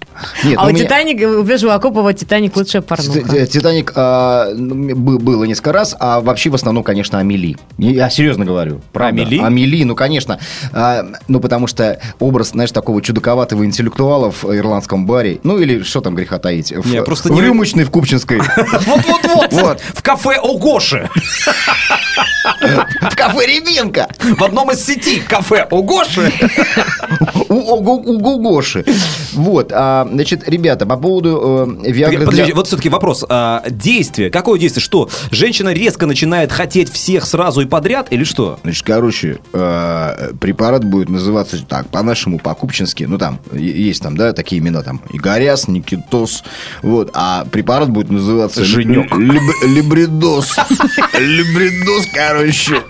Нет, 0.44 0.56
а 0.58 0.62
ну, 0.64 0.68
у 0.70 0.72
меня- 0.72 0.84
Титаник, 0.84 1.20
у 1.38 1.42
Вежу 1.42 1.70
Акопова 1.70 2.12
Титаник 2.12 2.56
лучшая 2.56 2.82
порнуха. 2.82 3.20
Т- 3.20 3.46
Титаник 3.46 3.92
а, 3.96 4.48
ну, 4.54 4.94
бы- 4.94 5.18
было 5.18 5.44
несколько 5.44 5.72
раз, 5.72 5.96
а 5.98 6.20
вообще 6.20 6.50
в 6.50 6.54
основном, 6.54 6.84
конечно, 6.84 7.18
Амели. 7.18 7.56
Я 7.78 8.10
серьезно 8.10 8.44
говорю. 8.44 8.80
Правда. 8.92 9.22
Амели? 9.22 9.38
Амели, 9.40 9.84
ну, 9.84 9.94
конечно. 9.94 10.38
А, 10.72 11.04
ну, 11.28 11.40
потому 11.40 11.66
что 11.66 11.98
образ, 12.18 12.50
знаешь, 12.50 12.70
такого 12.72 13.00
чудаковатого 13.02 13.64
интеллектуала 13.64 14.30
в 14.30 14.44
ирландском 14.44 15.06
баре, 15.06 15.40
ну, 15.42 15.58
или 15.58 15.82
что 15.82 16.00
там 16.00 16.14
греха 16.14 16.38
таить, 16.38 16.72
в, 16.72 16.90
Не, 16.92 17.02
просто 17.02 17.28
в 17.32 17.36
не- 17.36 17.40
рюмочной 17.42 17.84
в 17.84 17.90
Купчинской. 17.90 18.40
Вот-вот-вот! 18.72 19.52
Вот. 19.52 19.80
В 19.94 20.02
кафе 20.02 20.38
у 20.42 20.58
Гоши. 20.58 21.08
В 23.10 23.16
кафе 23.16 23.46
Рябинка. 23.46 24.08
В 24.18 24.42
одном 24.42 24.70
из 24.70 24.84
сети 24.84 25.20
кафе 25.20 25.66
у 25.70 25.82
Гоши. 25.82 26.32
У 27.48 27.80
Гугоши. 27.80 28.84
Вот. 29.34 29.72
а, 29.72 30.08
Значит, 30.10 30.48
ребята, 30.48 30.86
по 30.86 30.96
поводу 30.96 31.78
э, 31.84 31.90
Виагры 31.90 32.52
вот 32.54 32.66
все-таки 32.66 32.88
вопрос. 32.88 33.24
А, 33.28 33.62
действие. 33.68 34.30
Какое 34.30 34.58
действие? 34.58 34.82
Что? 34.82 35.08
Женщина 35.30 35.72
резко 35.72 36.06
начинает 36.06 36.52
хотеть 36.52 36.92
всех 36.92 37.26
сразу 37.26 37.60
и 37.60 37.66
подряд 37.66 38.08
или 38.10 38.24
что? 38.24 38.58
Значит, 38.62 38.84
короче, 38.84 39.38
э, 39.52 40.32
препарат 40.40 40.84
будет 40.84 41.08
называться 41.08 41.64
так, 41.66 41.88
по-нашему, 41.88 42.38
по-купчински. 42.38 43.04
Ну, 43.04 43.18
там, 43.18 43.40
есть 43.52 44.02
там, 44.02 44.16
да, 44.16 44.32
такие 44.32 44.60
имена, 44.60 44.82
там, 44.82 45.02
Игоряс, 45.12 45.68
Никитос. 45.68 46.44
Вот, 46.82 47.10
а 47.14 47.44
препарат 47.50 47.90
будет 47.90 48.10
называться... 48.10 48.61
Женек. 48.62 49.12
Либ- 49.12 49.66
Либридос. 49.66 50.56
Либридос, 51.18 52.06
короче. 52.14 52.80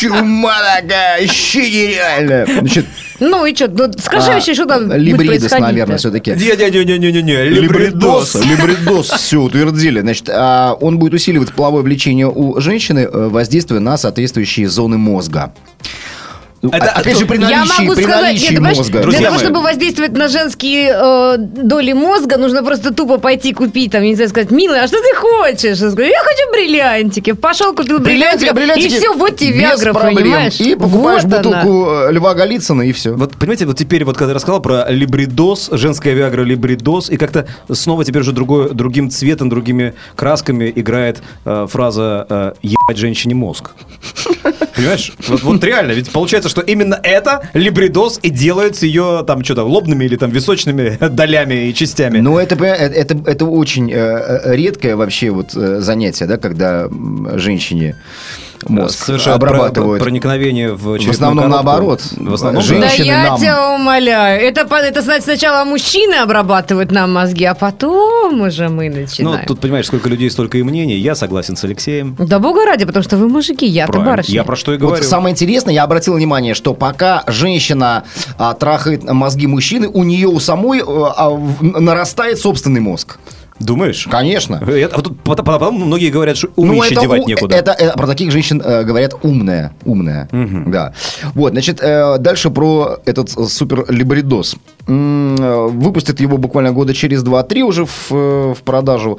Чума 0.00 0.54
такая, 0.80 1.22
вообще 1.22 1.70
нереальная. 1.70 2.46
Значит, 2.46 2.86
Ну 3.20 3.46
и 3.46 3.54
что, 3.54 3.68
ну, 3.68 3.92
скажи 3.98 4.30
а, 4.30 4.34
вообще, 4.34 4.54
что 4.54 4.66
там 4.66 4.92
Либридос, 4.92 5.50
наверное, 5.52 5.96
все-таки. 5.98 6.32
Не-не-не-не-не-не. 6.32 7.44
Либридос. 7.44 8.34
Либридос. 8.34 9.10
Все, 9.10 9.40
утвердили. 9.40 10.00
Значит, 10.00 10.28
а, 10.30 10.74
он 10.80 10.98
будет 10.98 11.14
усиливать 11.14 11.52
половое 11.52 11.82
влечение 11.82 12.28
у 12.28 12.60
женщины, 12.60 13.00
э, 13.00 13.28
воздействуя 13.28 13.80
на 13.80 13.96
соответствующие 13.96 14.68
зоны 14.68 14.98
мозга. 14.98 15.52
Ну, 16.62 16.70
Это- 16.70 16.92
а- 16.92 17.00
опять 17.00 17.18
же, 17.18 17.26
при 17.26 17.38
Я 17.40 17.48
наличии, 17.64 17.82
могу 17.82 17.94
при 17.96 18.02
сказать, 18.04 18.22
наличии 18.22 18.52
нет, 18.52 18.60
мозга. 18.62 18.92
для 18.92 19.00
Друзья 19.02 19.20
того, 19.22 19.34
мои. 19.34 19.44
чтобы 19.44 19.60
воздействовать 19.62 20.12
на 20.12 20.28
женские 20.28 20.92
э, 20.94 21.34
доли 21.38 21.92
мозга, 21.92 22.36
нужно 22.36 22.62
просто 22.62 22.94
тупо 22.94 23.18
пойти 23.18 23.52
купить, 23.52 23.90
там, 23.90 24.02
я 24.02 24.08
не 24.10 24.14
знаю, 24.14 24.30
сказать, 24.30 24.52
милая, 24.52 24.84
а 24.84 24.86
что 24.86 24.98
ты 24.98 25.12
хочешь? 25.16 25.78
Я 25.78 25.90
говорю, 25.90 26.10
я 26.10 26.20
хочу 26.22 26.52
бриллиантики. 26.52 27.32
Пошел, 27.32 27.74
купил 27.74 27.98
Бриллиантики, 27.98 28.50
бриллиантики, 28.52 28.54
бриллиантики 28.54 28.94
и 28.94 28.98
все, 28.98 29.12
вот 29.14 29.36
тебе 29.36 29.52
Виагра, 29.58 29.92
понимаешь? 29.92 30.60
И 30.60 30.76
покупаешь 30.76 31.24
Вот 31.24 31.32
она. 31.34 31.42
бутылку 31.62 31.90
э, 32.08 32.12
Льва 32.12 32.34
Голицына, 32.34 32.82
и 32.82 32.92
все. 32.92 33.12
Вот, 33.12 33.36
понимаете, 33.36 33.66
вот 33.66 33.76
теперь, 33.76 34.04
вот 34.04 34.16
когда 34.16 34.30
я 34.30 34.34
рассказал 34.36 34.60
про 34.62 34.86
либридоз, 34.88 35.68
женская 35.72 36.14
виагра 36.14 36.42
либридоз, 36.42 37.10
и 37.10 37.16
как-то 37.16 37.46
снова 37.72 38.04
теперь 38.04 38.22
уже 38.22 38.30
другой, 38.32 38.70
другим 38.72 39.10
цветом, 39.10 39.48
другими 39.48 39.94
красками 40.14 40.72
играет 40.76 41.22
э, 41.44 41.66
фраза 41.68 42.24
э, 42.28 42.52
«ебать 42.62 42.96
женщине 42.98 43.34
мозг». 43.34 43.70
Понимаешь? 44.76 45.12
Вот, 45.28 45.42
вот 45.42 45.64
реально, 45.64 45.92
ведь 45.92 46.10
получается, 46.10 46.48
что 46.52 46.60
именно 46.60 47.00
это 47.02 47.48
либридоз 47.54 48.20
и 48.22 48.28
делает 48.28 48.76
с 48.76 48.82
ее 48.82 49.24
там 49.26 49.42
что-то 49.42 49.64
лобными 49.64 50.04
или 50.04 50.16
там 50.16 50.30
височными 50.30 50.98
долями 51.08 51.68
и 51.68 51.74
частями. 51.74 52.20
Ну, 52.20 52.38
это, 52.38 52.56
понимаешь, 52.56 52.92
это, 52.94 53.16
это, 53.26 53.46
очень 53.46 53.90
э, 53.90 53.96
э, 53.96 54.54
редкое 54.54 54.94
вообще 54.94 55.30
вот 55.30 55.56
э, 55.56 55.80
занятие, 55.80 56.26
да, 56.26 56.36
когда 56.36 56.88
женщине 57.36 57.96
мозг 58.68 59.04
Совершают 59.04 59.36
обрабатывают. 59.42 59.98
про- 59.98 60.04
проникновение 60.04 60.72
в 60.72 60.98
В 60.98 61.10
основном 61.10 61.44
коробку. 61.50 61.64
наоборот. 61.66 62.02
В 62.16 62.34
основном, 62.34 62.62
Женщины 62.62 63.06
Да 63.06 63.14
я 63.14 63.28
нам. 63.30 63.38
тебя 63.40 63.74
умоляю. 63.74 64.40
Это, 64.42 64.62
это 64.76 65.02
значит, 65.02 65.24
сначала 65.24 65.64
мужчины 65.64 66.14
обрабатывают 66.16 66.90
нам 66.90 67.12
мозги, 67.12 67.44
а 67.44 67.54
потом 67.54 68.40
уже 68.42 68.68
мы 68.68 68.88
Ну, 68.88 69.00
начинаем. 69.00 69.46
тут, 69.46 69.60
понимаешь, 69.60 69.86
сколько 69.86 70.08
людей, 70.08 70.30
столько 70.30 70.58
и 70.58 70.62
мнений. 70.62 70.96
Я 70.96 71.14
согласен 71.14 71.56
с 71.56 71.64
Алексеем. 71.64 72.16
Да 72.18 72.38
бога 72.38 72.64
ради, 72.64 72.84
потому 72.84 73.02
что 73.02 73.16
вы 73.16 73.28
мужики, 73.28 73.66
я-то 73.66 74.00
барышня. 74.00 74.34
Я 74.34 74.44
про 74.44 74.56
что 74.56 74.72
и 74.72 74.78
Вот 74.78 74.86
говорю. 74.88 75.04
самое 75.04 75.32
интересное, 75.32 75.74
я 75.74 75.84
обратил 75.84 76.14
внимание, 76.14 76.54
что 76.54 76.74
пока 76.74 77.24
женщина 77.26 78.04
а, 78.38 78.54
трахает 78.54 79.04
мозги 79.04 79.46
мужчины, 79.46 79.88
у 79.88 80.02
нее 80.04 80.28
у 80.28 80.40
самой 80.40 80.80
э, 80.80 80.82
а, 80.86 81.30
в- 81.30 81.62
нарастает 81.62 82.38
собственный 82.38 82.80
мозг. 82.80 83.18
Думаешь? 83.58 84.08
Конечно. 84.10 84.56
Это- 84.66 85.02
потом- 85.24 85.74
многие 85.74 86.10
говорят, 86.10 86.36
что 86.36 86.48
уmiще 86.56 86.94
это, 86.94 87.02
девать 87.02 87.22
у- 87.22 87.28
некуда. 87.28 87.54
Это, 87.56 87.72
э, 87.72 87.92
про 87.96 88.06
таких 88.06 88.32
женщин 88.32 88.60
э, 88.64 88.82
говорят 88.84 89.14
умная, 89.22 89.72
умная, 89.84 90.28
да. 90.66 90.92
Вот, 91.34 91.52
значит, 91.52 91.80
э, 91.82 92.18
дальше 92.18 92.50
про 92.50 92.98
этот 93.04 93.36
э, 93.36 93.44
супер 93.44 93.84
либридос. 93.88 94.56
Э, 94.86 95.68
Выпустят 95.68 96.20
его 96.20 96.36
буквально 96.38 96.72
года 96.72 96.94
через 96.94 97.22
2-3 97.22 97.62
уже 97.62 97.84
в, 97.84 98.10
э, 98.10 98.54
в 98.54 98.62
продажу. 98.62 99.18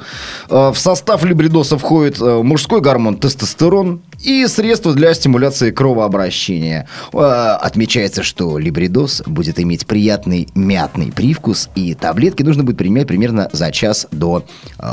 Э, 0.50 0.70
В 0.74 0.78
состав 0.78 1.24
либридоса 1.24 1.78
входит 1.78 2.20
мужской 2.20 2.80
гормон 2.80 3.16
тестостерон 3.16 4.00
и 4.22 4.46
средства 4.46 4.92
для 4.92 5.14
стимуляции 5.14 5.70
кровообращения. 5.70 6.88
Отмечается, 7.12 8.22
что 8.22 8.58
либридос 8.58 9.22
будет 9.26 9.58
иметь 9.60 9.86
приятный 9.86 10.48
мятный 10.54 11.12
привкус, 11.12 11.68
и 11.74 11.94
таблетки 11.94 12.42
нужно 12.42 12.64
будет 12.64 12.78
принимать 12.78 13.06
примерно 13.06 13.48
за 13.52 13.70
час 13.70 14.06
до 14.10 14.44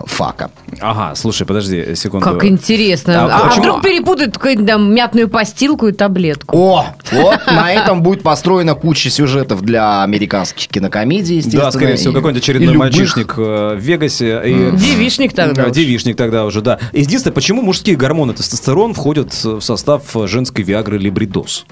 фака. 0.06 0.52
Ага, 0.80 1.16
слушай, 1.16 1.46
подожди 1.46 1.96
секунду. 1.96 2.26
Как 2.26 2.44
интересно. 2.46 3.26
А 3.26 3.28
А, 3.32 3.50
а 3.50 3.60
вдруг 3.60 3.82
перепутают 3.82 4.34
какую-нибудь 4.36 4.68
там 4.68 4.94
мятную 4.94 5.30
постилку 5.30 5.88
и 5.88 5.92
таблетку? 5.92 6.58
О, 6.58 6.86
вот 7.12 7.40
на 7.48 7.72
этом 7.72 8.02
будет 8.02 8.24
построена 8.24 8.76
куча 8.76 9.10
сюжетов 9.10 9.62
для 9.62 10.04
американских 10.04 10.61
кинокомедий, 10.68 11.38
естественно. 11.38 11.66
Да, 11.66 11.72
скорее 11.72 11.96
всего, 11.96 12.12
и- 12.12 12.16
какой-нибудь 12.16 12.44
очередной 12.44 12.74
любых. 12.74 12.80
мальчишник 12.92 13.34
э, 13.38 13.76
в 13.76 13.80
Вегасе. 13.80 14.42
И... 14.46 14.72
Девишник 14.78 15.34
тогда. 15.34 15.70
Девичник 15.70 16.18
тогда 16.18 16.46
уже, 16.46 16.62
да. 16.62 16.80
Единственное, 16.94 17.34
почему 17.34 17.62
мужские 17.62 17.96
гормоны 17.96 18.34
тестостерон 18.34 18.94
входят 18.94 19.34
в 19.44 19.62
состав 19.62 20.04
женской 20.26 20.64
виагры 20.64 20.98
либридоз? 20.98 21.66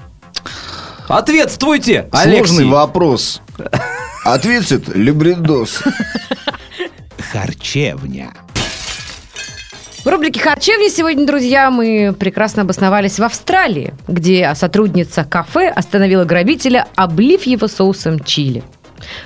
Ответствуйте, 1.08 2.08
Сложный 2.12 2.36
Алексей. 2.38 2.64
вопрос. 2.66 3.42
Ответит 4.24 4.94
Либридос. 4.94 5.80
Харчевня. 7.32 8.30
В 10.04 10.06
рубрике 10.08 10.40
«Харчевня» 10.40 10.88
сегодня, 10.88 11.26
друзья, 11.26 11.70
мы 11.70 12.14
прекрасно 12.18 12.62
обосновались 12.62 13.18
в 13.18 13.22
Австралии, 13.22 13.92
где 14.08 14.50
сотрудница 14.54 15.24
кафе 15.24 15.68
остановила 15.68 16.24
грабителя, 16.24 16.86
облив 16.94 17.42
его 17.42 17.68
соусом 17.68 18.18
чили. 18.20 18.62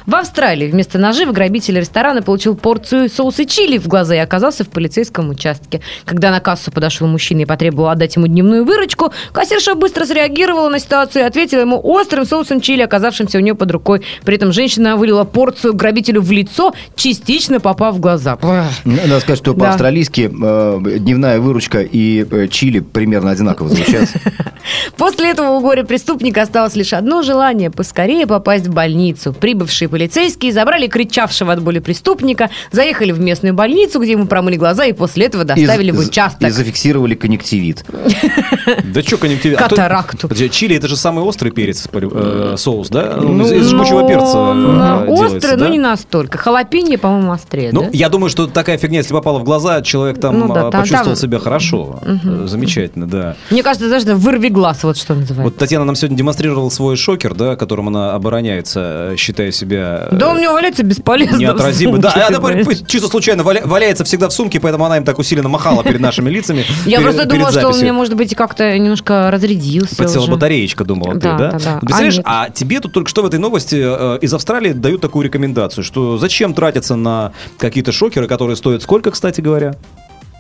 В 0.07 0.15
Австралии 0.15 0.71
вместо 0.71 0.99
ножи 0.99 1.27
грабитель 1.27 1.79
ресторана 1.79 2.23
получил 2.23 2.57
порцию 2.57 3.09
соуса 3.09 3.45
чили 3.45 3.79
в 3.79 3.89
глаза 3.89 4.15
и 4.15 4.19
оказался 4.19 4.65
в 4.65 4.69
полицейском 4.69 5.31
участке. 5.31 5.81
Когда 6.05 6.31
на 6.31 6.41
кассу 6.41 6.71
подошел 6.71 7.07
мужчина 7.07 7.41
и 7.41 7.45
потребовал 7.45 7.89
отдать 7.89 8.17
ему 8.17 8.27
дневную 8.27 8.65
выручку, 8.65 9.13
кассирша 9.33 9.75
быстро 9.75 10.05
среагировала 10.05 10.69
на 10.69 10.79
ситуацию 10.79 11.23
и 11.23 11.27
ответила 11.27 11.61
ему 11.61 11.81
острым 11.83 12.25
соусом 12.27 12.61
чили, 12.61 12.83
оказавшимся 12.83 13.39
у 13.39 13.41
нее 13.41 13.55
под 13.55 13.71
рукой. 13.71 14.03
При 14.25 14.37
этом 14.37 14.53
женщина 14.53 14.97
вылила 14.97 15.25
порцию 15.25 15.75
грабителю 15.75 16.23
в 16.23 16.31
лицо, 16.31 16.73
частично 16.97 17.61
попав 17.61 17.97
в 17.97 18.01
глаза. 18.01 18.39
Надо 18.85 19.21
сказать, 19.21 19.39
что 19.39 19.55
по-австралийски 19.55 20.31
э, 20.31 20.99
дневная 20.99 21.41
выручка 21.41 21.81
и 21.81 22.27
э, 22.31 22.49
чили 22.49 22.81
примерно 22.81 23.31
одинаково 23.31 23.69
звучат. 23.69 24.09
После 24.97 25.31
этого 25.31 25.51
у 25.51 25.61
горе-преступника 25.61 26.43
осталось 26.43 26.75
лишь 26.77 26.93
одно 26.93 27.23
желание– 27.23 27.71
поскорее 27.71 28.27
попасть 28.27 28.67
в 28.67 28.73
больницу. 28.73 29.33
Прибывшие 29.75 29.89
полицейские 29.89 30.53
забрали 30.53 30.87
кричавшего 30.87 31.53
от 31.53 31.61
боли 31.61 31.81
преступника, 31.81 32.49
заехали 32.71 33.11
в 33.11 33.19
местную 33.19 33.55
больницу, 33.55 34.01
где 34.01 34.13
ему 34.13 34.27
промыли 34.27 34.55
глаза, 34.57 34.85
и 34.85 34.93
после 34.93 35.27
этого 35.27 35.43
доставили 35.45 35.89
И 35.89 35.93
в 35.93 35.99
участок. 35.99 36.49
И 36.49 36.51
зафиксировали 36.51 37.15
конъюнктивит. 37.15 37.85
Да 38.85 39.03
что 39.03 39.19
конъюнктивит? 39.19 39.61
А 39.61 39.69
Катаракту. 39.69 40.29
Подожди, 40.29 40.49
чили 40.49 40.77
это 40.77 40.89
же 40.89 40.97
самый 40.97 41.25
острый 41.25 41.51
перец, 41.51 41.87
э, 41.93 42.55
соус, 42.57 42.89
да? 42.89 43.17
Ну, 43.17 43.45
из, 43.53 43.69
жгучего 43.69 44.01
ну, 44.01 44.09
перца 44.09 44.39
э, 44.39 45.07
Острый, 45.09 45.41
делается, 45.41 45.57
но 45.57 45.69
не 45.69 45.79
настолько. 45.79 46.39
Халапеньо, 46.39 46.97
по-моему, 46.99 47.33
острее, 47.33 47.71
Ну, 47.73 47.91
я 47.93 48.09
думаю, 48.09 48.31
что 48.31 48.47
такая 48.47 48.79
фигня, 48.79 48.99
если 48.99 49.13
попала 49.13 49.39
в 49.39 49.45
глаза, 49.45 49.83
человек 49.83 50.21
там 50.21 50.39
Ну 50.39 50.55
а, 50.55 50.71
почувствовал 50.71 51.17
себя 51.17 51.39
хорошо. 51.39 51.99
Э, 52.03 52.47
Замечательно, 52.47 53.07
да. 53.07 53.37
Мне 53.51 53.63
кажется, 53.63 53.89
знаешь, 53.89 54.05
да, 54.05 54.15
вырви 54.15 54.49
глаз, 54.49 54.85
вот 54.85 54.97
что 54.97 55.15
называется. 55.15 55.43
Вот 55.43 55.57
Татьяна 55.57 55.85
нам 55.85 55.97
сегодня 55.97 56.17
демонстрировала 56.17 56.69
свой 56.71 56.97
шокер, 56.97 57.35
да, 57.35 57.57
которым 57.57 57.89
она 57.89 58.15
обороняется, 58.15 59.11
э, 59.13 59.17
считая 59.17 59.51
себя... 59.65 60.09
э, 60.11 60.17
Да 60.17 60.31
у 60.31 60.35
меня 60.35 60.53
валяется 60.53 60.83
бесполезно. 60.83 61.39
сумке, 61.73 61.99
Да, 61.99 62.27
она 62.29 62.65
чисто 62.87 63.09
случайно 63.09 63.43
валя- 63.43 63.67
валяется 63.67 64.05
всегда 64.05 64.29
в 64.29 64.33
сумке, 64.33 64.61
поэтому 64.61 64.85
она 64.85 64.99
им 64.99 65.05
так 65.05 65.19
усиленно 65.19 65.49
махала 65.49 65.83
перед 65.83 66.01
нашими 66.01 66.31
лицами. 66.31 66.65
Я 66.87 67.01
просто 67.01 67.25
думала, 67.25 67.51
что 67.51 67.69
он 67.69 67.79
мне, 67.79 67.93
может 67.93 68.15
быть, 68.15 68.35
как-то 68.35 68.79
немножко 68.79 69.31
разрядился 69.31 69.97
Подсела 69.97 70.27
батареечка, 70.27 70.85
думала 70.85 71.15
ты, 71.15 71.21
да? 71.21 71.37
да. 71.53 71.79
Представляешь, 71.81 72.21
А 72.25 72.45
а, 72.45 72.51
тебе 72.51 72.81
тут 72.81 72.93
только 72.93 73.09
что 73.09 73.23
в 73.23 73.27
этой 73.27 73.39
новости 73.39 73.77
э, 73.81 74.19
из 74.21 74.35
Австралии 74.35 74.73
дают 74.73 75.01
такую 75.01 75.25
рекомендацию, 75.25 75.85
что 75.85 76.19
зачем 76.19 76.53
тратиться 76.53 76.97
на 76.97 77.33
какие-то 77.59 77.93
шокеры, 77.93 78.27
которые 78.27 78.57
стоят 78.57 78.83
сколько, 78.83 79.11
кстати 79.11 79.41
говоря? 79.41 79.75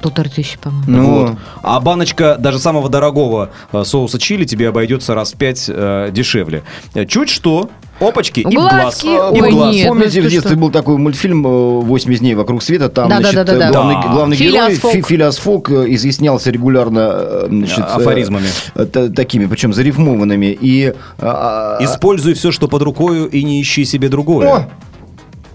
Полторы 0.03 0.29
тысячи, 0.29 0.59
по-моему. 0.59 0.85
Ну, 0.87 1.19
Вот. 1.29 1.33
А 1.63 1.81
баночка 1.81 2.37
даже 2.39 2.59
самого 2.59 2.89
дорогого 2.91 3.51
э, 3.73 3.85
соуса 3.85 4.19
чили 4.19 4.45
тебе 4.45 4.69
обойдется 4.69 5.15
раз 5.15 5.33
в 5.33 5.37
пять 5.37 5.65
э, 5.69 6.11
дешевле. 6.13 6.63
Э, 6.93 7.07
Чуть 7.07 7.31
что, 7.31 7.71
опачки 8.01 8.41
и 8.41 8.45
в 8.45 8.51
глаз. 8.51 8.73
Глазки, 9.03 9.07
И 9.07 9.41
в 9.41 9.45
ой, 9.45 9.51
глаз. 9.51 9.75
нет. 9.75 9.89
Помните, 9.89 10.21
ну 10.21 10.27
в 10.29 10.31
детстве 10.31 10.51
что? 10.51 10.59
был 10.61 10.71
такой 10.71 10.99
мультфильм 10.99 11.47
э, 11.47 11.49
«80 11.49 12.19
дней 12.19 12.35
вокруг 12.35 12.63
света», 12.63 12.91
там, 12.91 13.09
Да, 13.09 13.21
да, 13.21 13.31
значит, 13.31 13.47
да, 13.47 13.53
да, 13.55 13.59
да. 13.59 13.71
главный, 13.71 13.95
Да. 14.03 14.09
главный 14.13 14.37
Филиас 14.37 14.55
герой 14.67 14.75
Фок. 14.77 14.93
Фи- 14.93 15.03
Филиас 15.03 15.37
Фок 15.39 15.71
э, 15.71 15.85
изъяснялся 15.95 16.51
регулярно 16.51 17.11
э, 17.15 17.47
значит, 17.49 17.79
э, 17.79 17.83
Афоризмами. 17.83 18.49
э, 18.75 18.85
та- 18.85 19.09
такими, 19.09 19.47
причем 19.47 19.73
зарифмованными. 19.73 20.47
И, 20.61 20.93
а, 21.19 21.79
Используй 21.81 22.35
все, 22.35 22.53
что 22.53 22.69
под 22.69 22.83
рукою, 22.83 23.27
и 23.31 23.43
не 23.43 23.63
ищи 23.63 23.87
себе 23.87 24.09
другое. 24.11 24.53
О! 24.55 24.67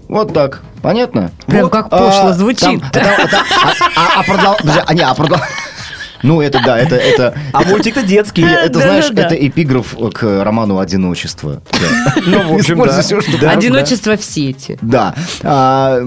Вот 0.08 0.32
так. 0.34 0.62
Понятно? 0.82 1.30
Прям 1.46 1.64
Вот. 1.64 1.72
как 1.72 1.90
пошло 1.90 2.32
звучит. 2.32 2.80
там- 2.80 2.90
там- 2.90 3.28
там- 3.28 3.44
а- 3.96 4.16
а- 4.16 4.20
а 4.20 4.22
продол- 4.22 4.82
а, 4.86 4.94
не, 4.94 5.02
а 5.02 5.14
продол- 5.14 5.38
Ну, 6.22 6.40
это 6.40 6.60
да, 6.64 6.78
это... 6.78 6.96
это 6.96 7.34
А 7.52 7.62
мультик-то 7.62 8.02
детский. 8.02 8.42
это, 8.42 8.80
знаешь, 8.80 9.10
это 9.10 9.34
эпиграф 9.34 9.96
к 10.12 10.44
роману 10.44 10.78
«Одиночество». 10.78 11.62
Ну, 12.26 12.52
в 12.52 12.54
общем, 12.54 12.78
да. 13.40 13.50
Одиночество 13.50 14.16
в 14.16 14.24
сети. 14.24 14.78
Да. 14.82 15.14
А, 15.42 16.00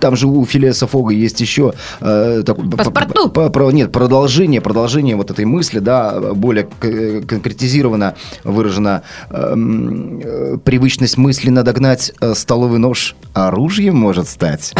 там 0.00 0.16
же 0.16 0.26
у 0.26 0.44
Филиаса 0.44 0.86
Фога 0.86 1.12
есть 1.12 1.40
еще 1.40 1.74
э, 2.00 2.42
Паспорту. 2.76 3.32
нет, 3.70 3.92
продолжение, 3.92 4.60
продолжение 4.60 5.16
вот 5.16 5.30
этой 5.30 5.44
мысли, 5.44 5.78
да, 5.78 6.20
более 6.34 6.68
э, 6.82 7.22
конкретизировано 7.26 8.14
выражена 8.44 9.02
эм, 9.30 10.20
э, 10.22 10.58
привычность 10.62 11.16
мысли 11.16 11.50
надогнать 11.50 12.12
столовый 12.34 12.78
нож 12.78 13.16
оружием 13.32 13.96
может 13.96 14.28
стать. 14.28 14.74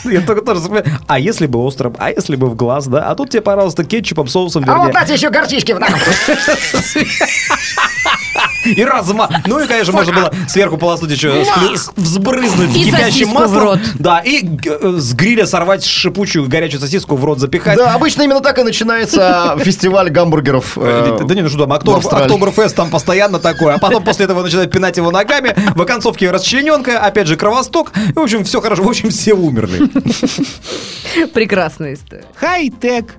Я 0.04 0.20
только 0.22 0.42
тоже. 0.42 0.60
А 1.06 1.18
если 1.18 1.46
бы 1.46 1.58
острым, 1.60 1.94
а 1.98 2.10
если 2.10 2.36
бы 2.36 2.48
в 2.48 2.54
глаз, 2.54 2.86
да? 2.86 3.10
А 3.10 3.14
тут 3.14 3.30
тебе, 3.30 3.42
пожалуйста, 3.42 3.84
кетчупом, 3.84 4.28
соусом, 4.28 4.64
вернее. 4.64 4.92
дайте 4.92 5.14
еще 5.14 5.30
горчички 5.30 5.72
в 5.72 5.78
И 8.64 8.84
разма. 8.84 9.28
Ну 9.46 9.60
и, 9.60 9.66
конечно, 9.66 9.92
можно 9.92 10.12
было 10.12 10.32
сверху 10.48 10.76
полоснуть 10.78 11.10
еще, 11.12 11.44
взбрызнуть 11.96 12.72
кипящим 12.74 13.28
маслом. 13.28 13.80
Да, 13.98 14.18
и 14.20 14.44
э, 14.66 14.96
с 14.98 15.12
гриля 15.14 15.46
сорвать 15.46 15.84
шипучую 15.84 16.48
горячую 16.48 16.80
сосиску 16.80 17.16
в 17.16 17.24
рот 17.24 17.38
запихать. 17.38 17.76
Да, 17.76 17.94
обычно 17.94 18.22
именно 18.22 18.40
так 18.40 18.58
и 18.58 18.62
начинается 18.62 19.56
фестиваль 19.64 20.10
гамбургеров. 20.10 20.76
э, 20.76 21.18
Да 21.24 21.34
не, 21.34 21.42
ну 21.42 21.48
что 21.48 21.58
там. 21.58 21.72
Октоберфест 21.72 22.74
там 22.76 22.90
постоянно 22.90 23.38
такое, 23.38 23.74
а 23.74 23.78
потом 23.78 24.02
после 24.04 24.24
этого 24.24 24.42
начинают 24.42 24.72
пинать 24.72 24.96
его 24.96 25.10
ногами, 25.10 25.54
в 25.74 25.80
оконцовке 25.82 26.30
расчлененка, 26.30 26.98
опять 27.00 27.26
же 27.28 27.36
кровосток, 27.36 27.92
в 28.14 28.18
общем, 28.18 28.44
все 28.44 28.60
хорошо, 28.60 28.82
в 28.82 28.88
общем, 28.88 29.10
все 29.10 29.34
умерли. 29.34 29.88
Прекрасная 31.32 31.94
история. 31.94 32.24
Хай-тек. 32.36 33.14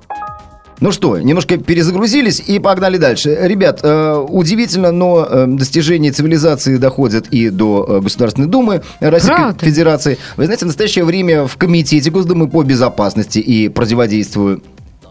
Ну 0.79 0.91
что, 0.91 1.19
немножко 1.19 1.57
перезагрузились 1.57 2.41
и 2.45 2.57
погнали 2.59 2.97
дальше. 2.97 3.37
Ребят, 3.41 3.81
э, 3.83 4.25
удивительно, 4.27 4.91
но 4.91 5.27
э, 5.29 5.45
достижения 5.47 6.11
цивилизации 6.11 6.77
доходят 6.77 7.27
и 7.27 7.49
до 7.49 7.85
э, 7.87 7.99
Государственной 8.01 8.47
Думы 8.47 8.81
Российской 9.01 9.35
Правда? 9.35 9.65
Федерации. 9.65 10.17
Вы 10.37 10.45
знаете, 10.45 10.65
в 10.65 10.67
настоящее 10.67 11.03
время 11.03 11.47
в 11.47 11.57
Комитете 11.57 12.09
Госдумы 12.09 12.47
по 12.47 12.63
безопасности 12.63 13.39
и 13.39 13.67
противодействию 13.67 14.61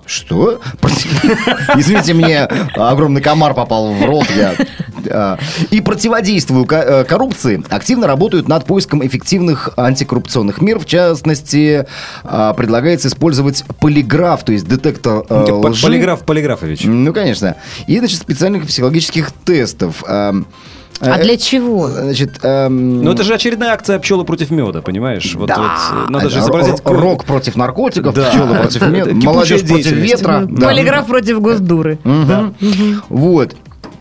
что? 0.08 0.58
Извините, 1.76 2.14
мне 2.14 2.44
огромный 2.74 3.20
комар 3.20 3.52
попал 3.52 3.92
в 3.92 4.04
рот. 4.06 4.26
Я... 4.34 4.54
а, 5.10 5.38
И 5.70 5.80
противодействию 5.80 6.64
ко- 6.64 6.76
э, 6.76 7.04
коррупции 7.04 7.62
активно 7.70 8.06
работают 8.06 8.48
над 8.48 8.64
поиском 8.64 9.06
эффективных 9.06 9.70
антикоррупционных 9.76 10.60
мер. 10.60 10.78
В 10.78 10.86
частности, 10.86 11.86
а, 12.24 12.52
предлагается 12.54 13.08
использовать 13.08 13.64
полиграф, 13.80 14.44
то 14.44 14.52
есть 14.52 14.66
детектор 14.68 15.24
э, 15.28 15.52
лжи. 15.52 15.82
Полиграф 15.86 16.20
Полиграфович. 16.24 16.82
Ну, 16.84 17.12
конечно. 17.12 17.56
И, 17.86 17.98
значит, 17.98 18.18
специальных 18.20 18.66
психологических 18.66 19.30
тестов. 19.32 20.02
Ам, 20.06 20.46
А 21.00 21.18
э, 21.18 21.22
для 21.22 21.36
чего? 21.36 21.88
Значит, 21.88 22.40
ам, 22.42 23.02
Ну, 23.04 23.12
это 23.12 23.22
же 23.22 23.34
очередная 23.34 23.70
акция 23.72 23.98
пчелы 24.00 24.24
против 24.24 24.50
меда, 24.50 24.82
понимаешь? 24.82 25.34
Вот, 25.36 25.46
да. 25.48 25.76
вот, 25.94 26.10
надо 26.10 26.28
же 26.30 26.40
изобразить... 26.40 26.80
р- 26.84 26.92
Рок 26.92 27.24
против 27.24 27.54
наркотиков, 27.56 28.14
Да. 28.14 28.30
пчелы 28.30 28.54
против 28.56 28.82
мед, 28.88 29.06
Это 29.06 29.10
кипучая 29.10 29.26
молодежь 29.32 29.68
против 29.68 29.92
ветра. 29.92 30.46
Да. 30.48 30.66
Полиграф 30.68 31.06
против 31.06 31.40
Госдуры. 31.40 31.98
Мгм. 32.04 32.54
Вот. 33.08 33.54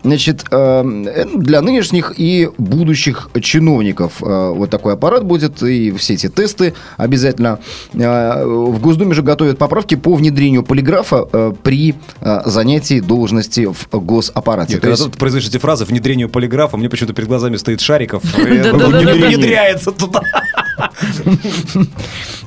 Значит, 0.04 0.44
эм, 0.50 1.06
э, 1.06 1.24
для 1.36 1.60
нынешних 1.60 2.14
и 2.16 2.48
будущих 2.58 3.30
чиновников 3.40 4.22
э, 4.22 4.52
вот 4.54 4.70
такой 4.70 4.94
аппарат 4.94 5.24
будет, 5.24 5.62
и 5.62 5.90
все 5.92 6.14
эти 6.14 6.28
тесты 6.28 6.74
обязательно. 6.96 7.58
Э, 7.94 8.44
В 8.44 8.80
Госдуме 8.80 9.14
же 9.14 9.22
готовят 9.22 9.58
поправки 9.58 9.94
по 9.96 10.14
внедрению 10.14 10.62
полиграфа 10.62 11.26
э, 11.32 11.52
при 11.62 11.94
э, 12.20 12.40
занятии 12.46 13.00
должности 13.00 13.66
в 13.66 13.88
госаппарате. 13.92 14.74
Нет, 14.74 14.80
То 14.82 14.88
когда 14.88 15.02
есть- 15.02 15.12
ты 15.12 15.18
произносишь 15.18 15.48
эти 15.48 15.58
фразы 15.58 15.84
внедрению 15.84 16.28
полиграфа, 16.28 16.76
мне 16.76 16.88
почему-то 16.88 17.14
перед 17.14 17.28
глазами 17.28 17.56
стоит 17.56 17.80
Шариков. 17.80 18.22
Внедряется 18.36 19.92
туда. 19.92 20.22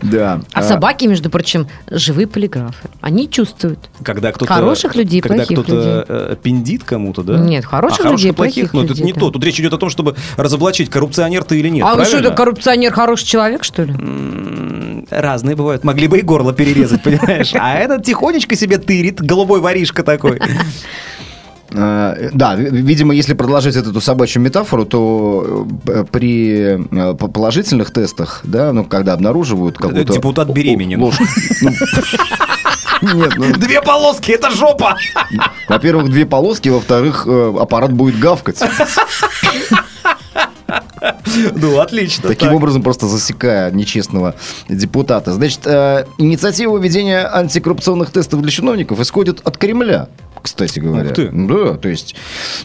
Да. 0.02 0.42
А 0.54 0.64
собаки, 0.64 1.06
между 1.06 1.30
прочим, 1.30 1.68
живые 1.90 2.28
полиграфы. 2.28 2.90
Они 3.02 3.30
чувствуют. 3.30 3.80
Когда 4.04 4.32
кто-то... 4.32 4.52
Хороших 4.52 4.96
людей, 4.96 5.22
Когда 5.22 5.46
плохих 5.46 5.60
кто-то 5.60 6.06
э, 6.08 6.36
пиндит 6.42 6.84
кому-то, 6.84 7.24
да? 7.24 7.38
Нет, 7.38 7.66
хороших 7.66 8.06
а 8.06 8.12
людей, 8.12 8.34
плохих, 8.34 8.72
плохих 8.72 8.90
ну, 8.90 8.96
это 8.96 9.04
не 9.04 9.14
то. 9.14 9.30
Тут 9.30 9.44
речь 9.44 9.60
идет 9.60 9.74
о 9.74 9.78
том, 9.78 9.90
чтобы 9.90 10.16
разоблачить, 10.38 10.90
коррупционер 10.90 11.44
ты 11.44 11.60
или 11.60 11.70
нет. 11.70 11.86
а 11.86 11.96
вы 11.96 12.06
что, 12.06 12.18
это 12.18 12.32
коррупционер 12.32 12.92
хороший 12.92 13.26
человек, 13.26 13.64
что 13.64 13.84
ли? 13.84 15.06
Разные 15.10 15.56
бывают. 15.56 15.84
Могли 15.84 16.08
бы 16.08 16.20
и 16.20 16.22
горло 16.22 16.54
перерезать, 16.54 17.04
понимаешь? 17.04 17.54
А 17.54 17.76
этот 17.76 18.04
тихонечко 18.04 18.56
себе 18.56 18.78
тырит, 18.78 19.22
голубой 19.22 19.60
воришка 19.60 20.04
такой. 20.04 20.40
Э, 21.74 22.30
Да, 22.34 22.56
ви- 22.56 22.82
видимо, 22.82 23.14
если 23.14 23.34
продолжить 23.36 23.76
эту, 23.76 24.02
собачью 24.02 24.42
метафору, 24.42 24.86
то 24.86 25.68
э, 25.88 26.04
при 26.12 26.78
э, 26.92 27.14
по- 27.16 27.28
положительных 27.28 27.92
тестах, 27.92 28.42
да, 28.44 28.74
ну, 28.74 28.84
когда 28.84 29.14
обнаруживают 29.14 29.78
какую-то... 29.78 30.14
депутат 30.14 30.50
беременен. 30.50 31.02
ложку. 31.02 31.24
Ну, 31.62 31.70
Нет, 33.14 33.34
ну, 33.38 33.54
Две 33.58 33.82
полоски, 33.82 34.32
это 34.32 34.52
жопа! 34.52 34.96
во-первых, 35.70 36.10
две 36.10 36.26
полоски, 36.26 36.70
во-вторых, 36.70 37.28
аппарат 37.60 37.92
будет 37.94 38.20
гавкать. 38.20 38.62
Ну, 41.56 41.80
отлично. 41.80 42.28
Таким 42.30 42.50
так. 42.50 42.58
образом, 42.58 42.84
просто 42.84 43.08
засекая 43.08 43.72
нечестного 43.72 44.36
депутата. 44.70 45.34
Значит, 45.34 45.62
э, 45.66 46.06
инициатива 46.20 46.78
введения 46.78 47.26
антикоррупционных 47.28 48.12
тестов 48.12 48.42
для 48.42 48.52
чиновников 48.52 49.00
исходит 49.00 49.42
от 49.44 49.58
Кремля. 49.58 50.08
Кстати 50.42 50.80
говоря. 50.80 51.10
Ух 51.10 51.16
ты. 51.16 51.30
Да, 51.32 51.76
то 51.78 51.88
есть 51.90 52.16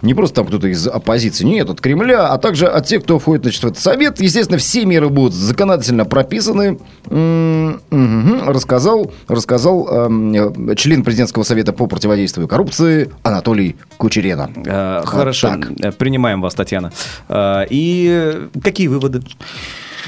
не 0.02 0.14
просто 0.14 0.36
там 0.36 0.46
кто-то 0.46 0.68
из 0.68 0.86
оппозиции, 0.86 1.44
нет, 1.44 1.68
от 1.70 1.80
Кремля, 1.80 2.28
а 2.28 2.38
также 2.38 2.66
от 2.66 2.86
тех, 2.86 3.02
кто 3.02 3.18
входит 3.18 3.42
значит, 3.44 3.62
в 3.62 3.66
этот 3.66 3.78
совет. 3.78 4.20
Естественно, 4.20 4.58
все 4.58 4.84
меры 4.84 5.08
будут 5.08 5.34
законодательно 5.34 6.04
прописаны. 6.04 6.78
Мгм. 7.06 8.48
Рассказал, 8.48 9.12
рассказал 9.28 9.88
эм, 9.88 10.74
член 10.76 11.02
президентского 11.04 11.42
совета 11.42 11.72
по 11.72 11.86
противодействию 11.86 12.48
коррупции 12.48 13.10
Анатолий 13.22 13.76
Кучерена. 13.98 14.50
Э, 14.64 15.00
Вот 15.00 15.08
Хорошо, 15.08 15.48
так. 15.48 15.70
Э, 15.80 15.92
принимаем 15.92 16.40
вас, 16.40 16.54
Татьяна. 16.54 16.92
Э, 17.28 17.64
И 17.70 18.08
э, 18.10 18.48
какие 18.62 18.86
выводы? 18.88 19.22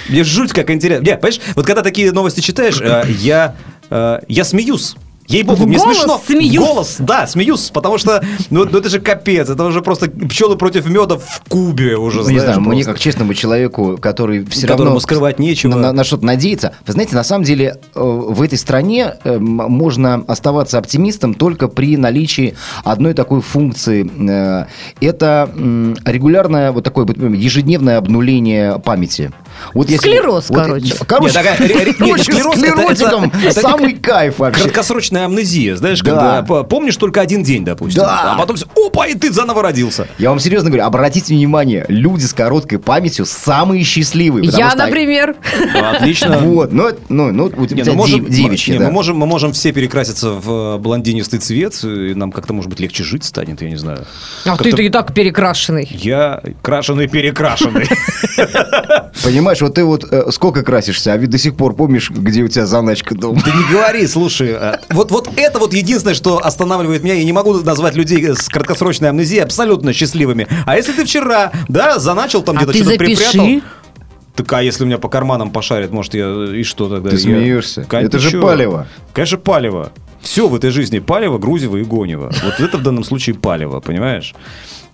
Мне 0.08 0.24
жуть 0.24 0.52
как 0.52 0.70
интересно. 0.70 1.04
Не, 1.04 1.16
понимаешь, 1.16 1.40
вот 1.54 1.66
когда 1.66 1.82
такие 1.82 2.12
новости 2.12 2.40
читаешь, 2.40 2.80
э, 2.80 3.04
я, 3.18 3.54
э, 3.90 4.20
я 4.28 4.44
смеюсь. 4.44 4.96
Ей-богу, 5.28 5.66
мне 5.66 5.76
голос 5.78 5.96
смешно. 5.98 6.20
смеюсь. 6.26 6.58
Голос, 6.58 6.96
да, 6.98 7.26
смеюсь, 7.26 7.70
потому 7.70 7.98
что, 7.98 8.22
ну, 8.50 8.64
ну, 8.64 8.78
это 8.78 8.88
же 8.88 8.98
капец, 8.98 9.48
это 9.50 9.64
уже 9.64 9.82
просто 9.82 10.10
пчелы 10.10 10.56
против 10.56 10.86
меда 10.88 11.18
в 11.18 11.42
кубе 11.48 11.96
уже, 11.96 12.18
Ну, 12.22 12.30
не 12.30 12.38
знаешь, 12.38 12.42
знаю, 12.54 12.60
мне 12.62 12.70
просто. 12.84 12.92
как 12.92 12.98
честному 13.00 13.34
человеку, 13.34 13.98
который 14.00 14.44
все 14.46 14.62
Которому 14.66 14.84
равно... 14.86 15.00
скрывать 15.00 15.38
нечего. 15.38 15.74
На, 15.76 15.92
на 15.92 16.02
что-то 16.04 16.24
надеется. 16.24 16.72
Вы 16.86 16.94
знаете, 16.94 17.14
на 17.14 17.24
самом 17.24 17.44
деле 17.44 17.76
э, 17.94 18.00
в 18.00 18.40
этой 18.40 18.56
стране 18.58 19.14
э, 19.24 19.38
можно 19.38 20.24
оставаться 20.26 20.78
оптимистом 20.78 21.34
только 21.34 21.68
при 21.68 21.96
наличии 21.96 22.54
одной 22.84 23.12
такой 23.14 23.42
функции. 23.42 24.10
Э, 24.30 24.66
Это 25.00 25.50
регулярное 26.04 26.72
вот 26.72 26.84
такое 26.84 27.06
ежедневное 27.06 27.98
обнуление 27.98 28.78
памяти. 28.78 29.30
Вот 29.74 29.88
если- 29.90 30.08
Склероз, 30.08 30.48
вот- 30.48 30.58
короче. 30.58 30.94
Короче, 31.06 31.38
Нет, 31.38 31.96
короче, 31.98 32.22
склероз 32.24 32.56
это- 32.56 32.70
склеротиком 32.72 33.24
это- 33.24 33.38
это 33.48 33.60
самый 33.60 33.94
кайф 33.94 34.38
вообще. 34.38 34.62
Краткосрочная 34.64 35.24
амнезия, 35.26 35.76
знаешь, 35.76 36.00
Да. 36.00 36.10
когда 36.10 36.42
по- 36.42 36.62
помнишь 36.64 36.96
только 36.96 37.20
один 37.20 37.42
день, 37.42 37.64
допустим. 37.64 38.02
Да. 38.02 38.32
А 38.34 38.38
потом 38.38 38.56
все, 38.56 38.66
опа, 38.76 39.06
и 39.06 39.14
ты 39.14 39.32
заново 39.32 39.62
родился. 39.62 40.06
Я 40.18 40.30
вам 40.30 40.38
серьезно 40.40 40.70
говорю, 40.70 40.84
обратите 40.84 41.34
внимание, 41.34 41.84
люди 41.88 42.24
с 42.24 42.32
короткой 42.32 42.78
памятью 42.78 43.26
самые 43.26 43.84
счастливые. 43.84 44.46
Я, 44.46 44.70
что- 44.70 44.78
например. 44.78 45.36
Отлично. 45.74 46.38
Вот, 46.48 46.72
ну, 46.72 46.88
это- 46.88 47.00
ну, 47.08 47.32
ну, 47.32 47.44
у 47.56 47.60
Не, 47.62 47.66
тебя 47.68 47.84
ну, 47.86 47.94
можем, 47.94 48.24
дев- 48.24 48.30
девичьи, 48.34 48.72
не, 48.74 48.78
да. 48.78 48.86
мы, 48.86 48.92
можем, 48.92 49.16
мы 49.16 49.26
можем 49.26 49.52
все 49.52 49.72
перекраситься 49.72 50.30
в 50.30 50.76
э, 50.76 50.78
блондинистый 50.78 51.38
цвет, 51.40 51.78
и 51.84 52.14
нам 52.14 52.32
как-то, 52.32 52.52
может 52.52 52.70
быть, 52.70 52.80
легче 52.80 53.02
жить 53.04 53.24
станет, 53.24 53.60
я 53.62 53.68
не 53.70 53.76
знаю. 53.76 54.04
А 54.44 54.56
ты-то 54.56 54.82
и 54.82 54.88
так 54.88 55.12
перекрашенный. 55.14 55.88
Я 55.90 56.40
крашеный-перекрашенный. 56.62 57.88
Понимаешь, 59.24 59.47
вот 59.60 59.74
ты 59.74 59.84
вот 59.84 60.04
э, 60.10 60.30
сколько 60.30 60.62
красишься, 60.62 61.12
а 61.12 61.16
ведь 61.16 61.30
до 61.30 61.38
сих 61.38 61.56
пор 61.56 61.74
помнишь, 61.74 62.10
где 62.10 62.42
у 62.42 62.48
тебя 62.48 62.66
заначка 62.66 63.14
дома. 63.14 63.40
Ты 63.42 63.50
не 63.50 63.72
говори, 63.72 64.06
слушай. 64.06 64.50
э, 64.58 64.76
Вот, 64.90 65.10
вот 65.10 65.28
это 65.36 65.58
вот 65.58 65.72
единственное, 65.74 66.14
что 66.14 66.38
останавливает 66.44 67.02
меня. 67.02 67.14
Я 67.14 67.24
не 67.24 67.32
могу 67.32 67.54
назвать 67.54 67.94
людей 67.96 68.34
с 68.34 68.48
краткосрочной 68.48 69.08
амнезией 69.10 69.42
абсолютно 69.42 69.92
счастливыми. 69.92 70.46
А 70.66 70.76
если 70.76 70.92
ты 70.92 71.04
вчера, 71.04 71.52
да, 71.68 71.98
заначил 71.98 72.42
там 72.42 72.56
А 72.56 72.62
где-то 72.64 72.74
что-то 72.74 72.90
запиши. 72.90 73.16
припрятал... 73.16 73.62
Так 74.36 74.52
а 74.52 74.62
если 74.62 74.84
у 74.84 74.86
меня 74.86 74.98
по 74.98 75.08
карманам 75.08 75.50
пошарит, 75.50 75.90
может, 75.90 76.14
я 76.14 76.28
и 76.54 76.62
что 76.62 76.88
тогда? 76.88 77.10
Ты 77.10 77.16
Я- 77.16 77.22
смеешься? 77.22 77.84
Кон- 77.84 78.04
Это 78.04 78.18
же 78.20 78.30
чё? 78.30 78.40
палево. 78.40 78.86
Конечно, 79.12 79.36
палево. 79.38 79.90
Все 80.20 80.46
в 80.46 80.54
этой 80.54 80.70
жизни 80.70 81.00
палево, 81.00 81.38
грузево 81.38 81.76
и 81.76 81.82
гонево. 81.84 82.32
Вот 82.44 82.60
это 82.60 82.78
в 82.78 82.82
данном 82.82 83.02
случае 83.04 83.34
палево, 83.34 83.80
понимаешь? 83.80 84.34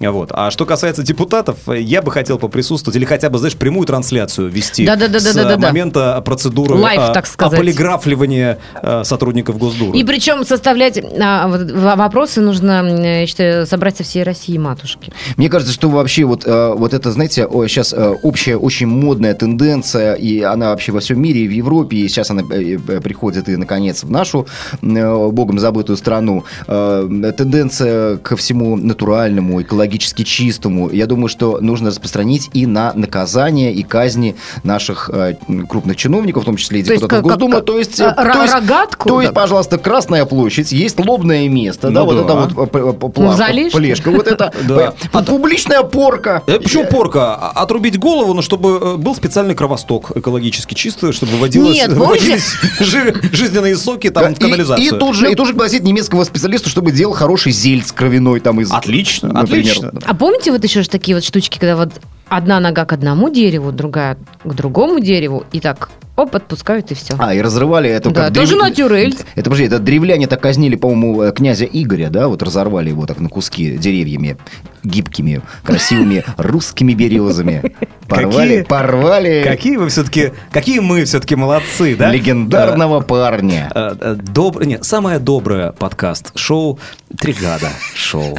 Вот. 0.01 0.31
А 0.33 0.51
что 0.51 0.67
касается 0.67 1.03
депутатов, 1.03 1.59
я 1.69 2.03
бы 2.03 2.11
хотел 2.11 2.39
поприсутствовать 2.39 2.97
или 2.97 3.05
хотя 3.05 3.31
бы, 3.31 3.39
знаешь, 3.39 3.57
прямую 3.57 3.87
трансляцию 3.87 4.49
вести 4.49 4.87
Да-да-да-да-да-да. 4.87 5.59
с 5.59 5.63
момента 5.63 6.23
процедуры 6.25 6.75
Лайв, 6.75 7.01
а, 7.01 7.13
так 7.13 7.27
сказать. 7.27 7.55
ополиграфливания 7.55 8.59
а, 8.75 9.05
сотрудников 9.05 9.59
Госдуры. 9.59 9.99
И 9.99 10.05
причем 10.05 10.45
составлять 10.45 11.01
а, 11.21 11.49
вот, 11.49 11.71
вопросы 11.73 12.41
нужно, 12.41 12.73
м, 12.83 13.03
я 13.03 13.27
считаю, 13.27 13.67
собрать 13.67 13.97
со 13.97 14.03
всей 14.03 14.23
России 14.23 14.59
матушки. 14.59 15.13
Мне 15.37 15.49
кажется, 15.49 15.73
что 15.73 15.89
вообще 15.89 16.25
вот, 16.25 16.47
э, 16.47 16.75
вот 16.77 16.95
это, 16.95 17.11
знаете, 17.11 17.47
сейчас 17.69 17.95
общая 18.23 18.57
очень 18.57 18.87
модная 18.87 19.35
тенденция, 19.35 20.15
и 20.15 20.41
она 20.41 20.71
вообще 20.71 20.93
во 20.93 21.01
всем 21.01 21.21
мире, 21.21 21.43
и 21.43 21.49
в 21.49 21.53
Европе, 21.53 21.97
и 21.97 22.09
сейчас 22.09 22.31
она 22.31 22.43
э, 22.51 22.79
э, 22.89 23.01
приходит 23.01 23.49
и, 23.49 23.57
наконец, 23.57 24.05
в 24.05 24.11
нашу 24.11 24.47
э, 24.83 25.29
богом 25.31 25.59
забытую 25.59 25.97
страну. 25.97 26.45
Э, 26.67 27.09
Тенденция 27.37 28.17
ко 28.19 28.37
всему 28.37 28.77
натуральному, 28.77 29.61
экологически 29.85 30.23
чистому. 30.25 30.91
Я 30.91 31.07
думаю, 31.07 31.29
что 31.29 31.59
нужно 31.61 31.91
распространить 31.91 32.49
и 32.53 32.67
на 32.67 32.93
наказание, 32.95 33.73
и 33.73 33.83
казни 33.83 34.35
наших 34.63 35.11
э, 35.13 35.37
крупных 35.69 35.97
чиновников, 35.97 36.43
в 36.45 36.47
том 36.47 36.57
числе 36.57 36.81
и 36.81 36.83
То 36.83 36.93
есть 36.93 37.03
депутатов 37.03 37.25
Госдумы. 37.31 37.57
как- 37.57 37.65
То 37.67 37.79
есть, 37.79 38.01
а, 38.01 38.15
э, 38.17 38.23
ро- 38.25 38.33
то 38.33 38.43
есть- 38.43 38.55
рогатку? 38.55 39.09
То 39.09 39.21
есть, 39.21 39.35
пожалуйста, 39.35 39.79
Красная 39.79 40.25
площадь, 40.25 40.73
есть 40.73 40.99
лобное 40.99 41.49
место, 41.49 41.91
да, 41.91 42.01
Ну 42.01 42.07
вот 42.07 42.15
да. 42.17 42.23
это 42.23 42.35
вот 42.55 42.71
п- 42.71 42.93
плавка, 42.93 43.21
Мавзолейшка? 43.21 43.79
плешка, 43.79 44.11
вот 44.11 44.27
это 44.27 44.53
Да. 44.69 44.95
п- 45.13 45.23
публичная 45.25 45.83
порка. 45.83 46.43
Э, 46.47 46.59
Почему 46.61 46.87
порка? 46.87 47.35
А- 47.35 47.51
Отрубить 47.65 47.99
голову, 47.99 48.33
но 48.35 48.43
чтобы 48.43 48.79
э, 48.83 48.97
был 48.97 49.15
специальный 49.15 49.55
кровосток 49.55 50.13
экологически 50.17 50.75
чистый, 50.75 51.13
чтобы 51.13 51.33
выводилось, 51.33 51.79
жи- 52.81 53.15
жизненные 53.33 53.77
соки 53.77 54.11
там 54.11 54.35
в 54.35 54.39
И- 54.39 54.41
канализацию. 54.41 54.87
И, 54.87 54.91
тут 54.99 55.15
же, 55.17 55.31
и 55.31 55.35
тут 55.35 55.47
же 55.47 55.53
пригласить 55.53 55.83
немецкого 55.83 56.25
специалиста, 56.25 56.69
чтобы 56.69 56.93
делал 56.93 57.15
хороший 57.15 57.53
зельц 57.53 57.93
кровяной 57.93 58.41
там 58.41 58.61
из... 58.61 58.71
Отлично, 58.73 59.33
например. 59.33 59.74
Отлично. 59.79 60.01
А 60.05 60.15
помните 60.15 60.51
вот 60.53 60.63
еще 60.65 60.83
же 60.83 60.89
такие 60.89 61.15
вот 61.15 61.25
штучки, 61.25 61.59
когда 61.59 61.77
вот 61.77 61.91
одна 62.29 62.61
нога 62.61 62.85
к 62.85 62.93
одному 62.93 63.31
дереву, 63.31 63.73
другая 63.73 64.17
к 64.43 64.53
другому 64.55 64.99
дереву, 65.01 65.45
и 65.53 65.61
так, 65.61 65.91
оп, 66.17 66.35
отпускают, 66.35 66.91
и 66.91 66.95
все. 66.95 67.15
А, 67.19 67.35
и 67.35 67.41
разрывали 67.41 67.91
это 67.91 68.11
Да, 68.11 68.27
как 68.27 68.35
тоже 68.35 68.57
натюрель. 68.57 69.15
Это, 69.35 69.45
подожди, 69.45 69.65
это 69.65 69.79
древляне 69.79 70.27
так 70.27 70.41
казнили, 70.41 70.77
по-моему, 70.77 71.23
э, 71.23 71.33
князя 71.33 71.65
Игоря, 71.65 72.09
да, 72.09 72.29
вот 72.29 72.43
разорвали 72.43 72.91
его 72.91 73.07
так 73.07 73.21
на 73.21 73.29
куски 73.29 73.77
деревьями, 73.77 74.37
гибкими, 74.83 75.43
красивыми 75.63 76.25
русскими 76.37 76.95
березами. 76.95 77.75
Порвали, 78.09 78.49
Какие- 78.49 78.63
порвали 78.63 79.43
Какие 79.45 79.77
вы 79.77 79.89
все-таки, 79.89 80.33
какие 80.51 80.81
мы 80.81 81.05
все-таки 81.05 81.37
молодцы, 81.37 81.97
да? 81.97 82.11
легендарного 82.11 83.01
парня. 83.01 83.71
Э, 83.75 83.95
э, 84.01 84.17
Доброе, 84.17 84.67
нет, 84.67 84.85
самое 84.85 85.19
доброе 85.19 85.73
подкаст-шоу 85.73 86.79
«Тригада 87.19 87.69
шоу». 87.95 88.39